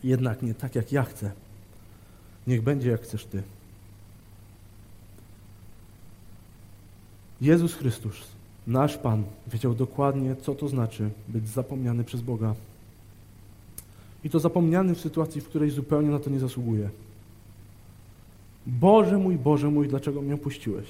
Jednak 0.04 0.42
nie 0.42 0.54
tak, 0.54 0.74
jak 0.74 0.92
ja 0.92 1.02
chcę. 1.02 1.32
Niech 2.46 2.62
będzie, 2.62 2.90
jak 2.90 3.02
chcesz 3.02 3.24
Ty. 3.24 3.42
Jezus 7.40 7.74
Chrystus, 7.74 8.16
nasz 8.68 8.98
Pan, 8.98 9.24
wiedział 9.46 9.74
dokładnie, 9.74 10.36
co 10.36 10.54
to 10.54 10.68
znaczy 10.68 11.10
być 11.28 11.48
zapomniany 11.48 12.04
przez 12.04 12.20
Boga. 12.20 12.54
I 14.24 14.30
to 14.30 14.40
zapomniany 14.40 14.94
w 14.94 15.00
sytuacji, 15.00 15.40
w 15.40 15.48
której 15.48 15.70
zupełnie 15.70 16.10
na 16.10 16.18
to 16.18 16.30
nie 16.30 16.38
zasługuje. 16.38 16.90
Boże 18.66 19.18
mój, 19.18 19.36
Boże 19.36 19.70
mój, 19.70 19.88
dlaczego 19.88 20.22
mnie 20.22 20.34
opuściłeś? 20.34 20.86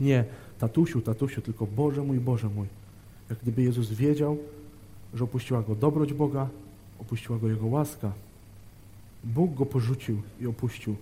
Nie, 0.00 0.24
tatusiu, 0.58 1.00
tatusiu, 1.00 1.42
tylko 1.42 1.66
Boże 1.66 2.02
mój, 2.02 2.20
Boże 2.20 2.48
mój. 2.48 2.66
Jak 3.30 3.38
gdyby 3.38 3.62
Jezus 3.62 3.90
wiedział, 3.90 4.38
że 5.14 5.24
opuściła 5.24 5.62
go 5.62 5.74
dobroć 5.74 6.12
Boga, 6.12 6.48
opuściła 7.00 7.38
go 7.38 7.48
Jego 7.48 7.66
łaska. 7.66 8.12
Bóg 9.24 9.54
go 9.54 9.66
porzucił 9.66 10.22
i 10.40 10.46
opuścił. 10.46 10.96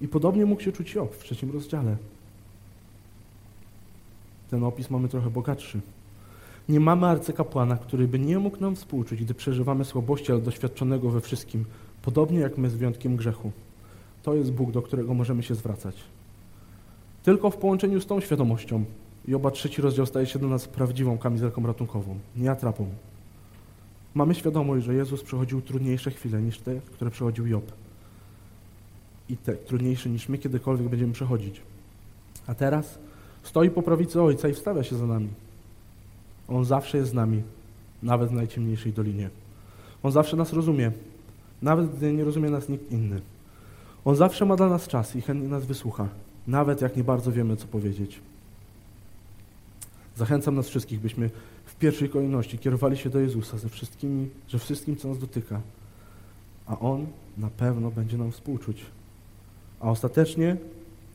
I 0.00 0.08
podobnie 0.08 0.46
mógł 0.46 0.62
się 0.62 0.72
czuć 0.72 0.94
Job 0.94 1.14
w 1.14 1.24
trzecim 1.24 1.50
rozdziale. 1.50 1.96
Ten 4.50 4.64
opis 4.64 4.90
mamy 4.90 5.08
trochę 5.08 5.30
bogatszy. 5.30 5.80
Nie 6.68 6.80
mamy 6.80 7.06
arcykapłana, 7.06 7.76
który 7.76 8.08
by 8.08 8.18
nie 8.18 8.38
mógł 8.38 8.60
nam 8.60 8.76
współczuć, 8.76 9.24
gdy 9.24 9.34
przeżywamy 9.34 9.84
słabości, 9.84 10.32
ale 10.32 10.40
doświadczonego 10.40 11.10
we 11.10 11.20
wszystkim, 11.20 11.64
podobnie 12.02 12.38
jak 12.38 12.58
my 12.58 12.70
z 12.70 12.74
wyjątkiem 12.74 13.16
grzechu. 13.16 13.52
To 14.22 14.34
jest 14.34 14.52
Bóg, 14.52 14.72
do 14.72 14.82
którego 14.82 15.14
możemy 15.14 15.42
się 15.42 15.54
zwracać. 15.54 15.96
Tylko 17.22 17.50
w 17.50 17.56
połączeniu 17.56 18.00
z 18.00 18.06
tą 18.06 18.20
świadomością 18.20 18.84
Joba 19.28 19.50
trzeci 19.50 19.82
rozdział 19.82 20.06
staje 20.06 20.26
się 20.26 20.38
dla 20.38 20.48
nas 20.48 20.68
prawdziwą 20.68 21.18
kamizelką 21.18 21.66
ratunkową, 21.66 22.18
nie 22.36 22.50
atrapą. 22.50 22.86
Mamy 24.14 24.34
świadomość, 24.34 24.84
że 24.84 24.94
Jezus 24.94 25.22
przechodził 25.22 25.62
trudniejsze 25.62 26.10
chwile 26.10 26.42
niż 26.42 26.58
te, 26.58 26.80
które 26.80 27.10
przechodził 27.10 27.46
Job. 27.46 27.72
I 29.28 29.36
te 29.36 29.54
trudniejsze 29.54 30.10
niż 30.10 30.28
my 30.28 30.38
kiedykolwiek 30.38 30.88
będziemy 30.88 31.12
przechodzić. 31.12 31.60
A 32.46 32.54
teraz 32.54 32.98
stoi 33.42 33.70
po 33.70 33.82
prawicy 33.82 34.22
Ojca 34.22 34.48
i 34.48 34.54
wstawia 34.54 34.82
się 34.82 34.96
za 34.96 35.06
nami. 35.06 35.28
On 36.48 36.64
zawsze 36.64 36.98
jest 36.98 37.10
z 37.10 37.14
nami, 37.14 37.42
nawet 38.02 38.30
w 38.30 38.32
najciemniejszej 38.32 38.92
dolinie. 38.92 39.30
On 40.02 40.12
zawsze 40.12 40.36
nas 40.36 40.52
rozumie, 40.52 40.92
nawet 41.62 41.96
gdy 41.96 42.12
nie 42.12 42.24
rozumie 42.24 42.50
nas 42.50 42.68
nikt 42.68 42.92
inny. 42.92 43.20
On 44.04 44.16
zawsze 44.16 44.44
ma 44.44 44.56
dla 44.56 44.68
nas 44.68 44.88
czas 44.88 45.16
i 45.16 45.20
chętnie 45.20 45.48
nas 45.48 45.66
wysłucha, 45.66 46.08
nawet 46.46 46.80
jak 46.80 46.96
nie 46.96 47.04
bardzo 47.04 47.32
wiemy, 47.32 47.56
co 47.56 47.66
powiedzieć. 47.66 48.20
Zachęcam 50.16 50.54
nas 50.54 50.68
wszystkich, 50.68 51.00
byśmy 51.00 51.30
w 51.64 51.74
pierwszej 51.74 52.08
kolejności 52.08 52.58
kierowali 52.58 52.96
się 52.96 53.10
do 53.10 53.20
Jezusa 53.20 53.58
ze 53.58 53.68
wszystkimi, 53.68 54.28
że 54.48 54.58
wszystkim, 54.58 54.96
co 54.96 55.08
nas 55.08 55.18
dotyka, 55.18 55.60
a 56.66 56.78
On 56.78 57.06
na 57.38 57.50
pewno 57.50 57.90
będzie 57.90 58.18
nam 58.18 58.32
współczuć. 58.32 58.84
A 59.80 59.90
ostatecznie 59.90 60.56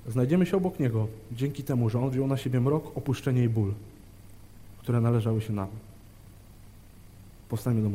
znajdziemy 0.07 0.45
się 0.45 0.57
obok 0.57 0.79
Niego 0.79 1.07
dzięki 1.31 1.63
temu, 1.63 1.89
że 1.89 1.99
On 1.99 2.09
wziął 2.09 2.27
na 2.27 2.37
siebie 2.37 2.59
mrok, 2.59 2.97
opuszczenie 2.97 3.43
i 3.43 3.49
ból, 3.49 3.73
które 4.79 5.01
należały 5.01 5.41
się 5.41 5.53
nam. 5.53 5.67
Powstańmy 7.49 7.81
do 7.81 7.87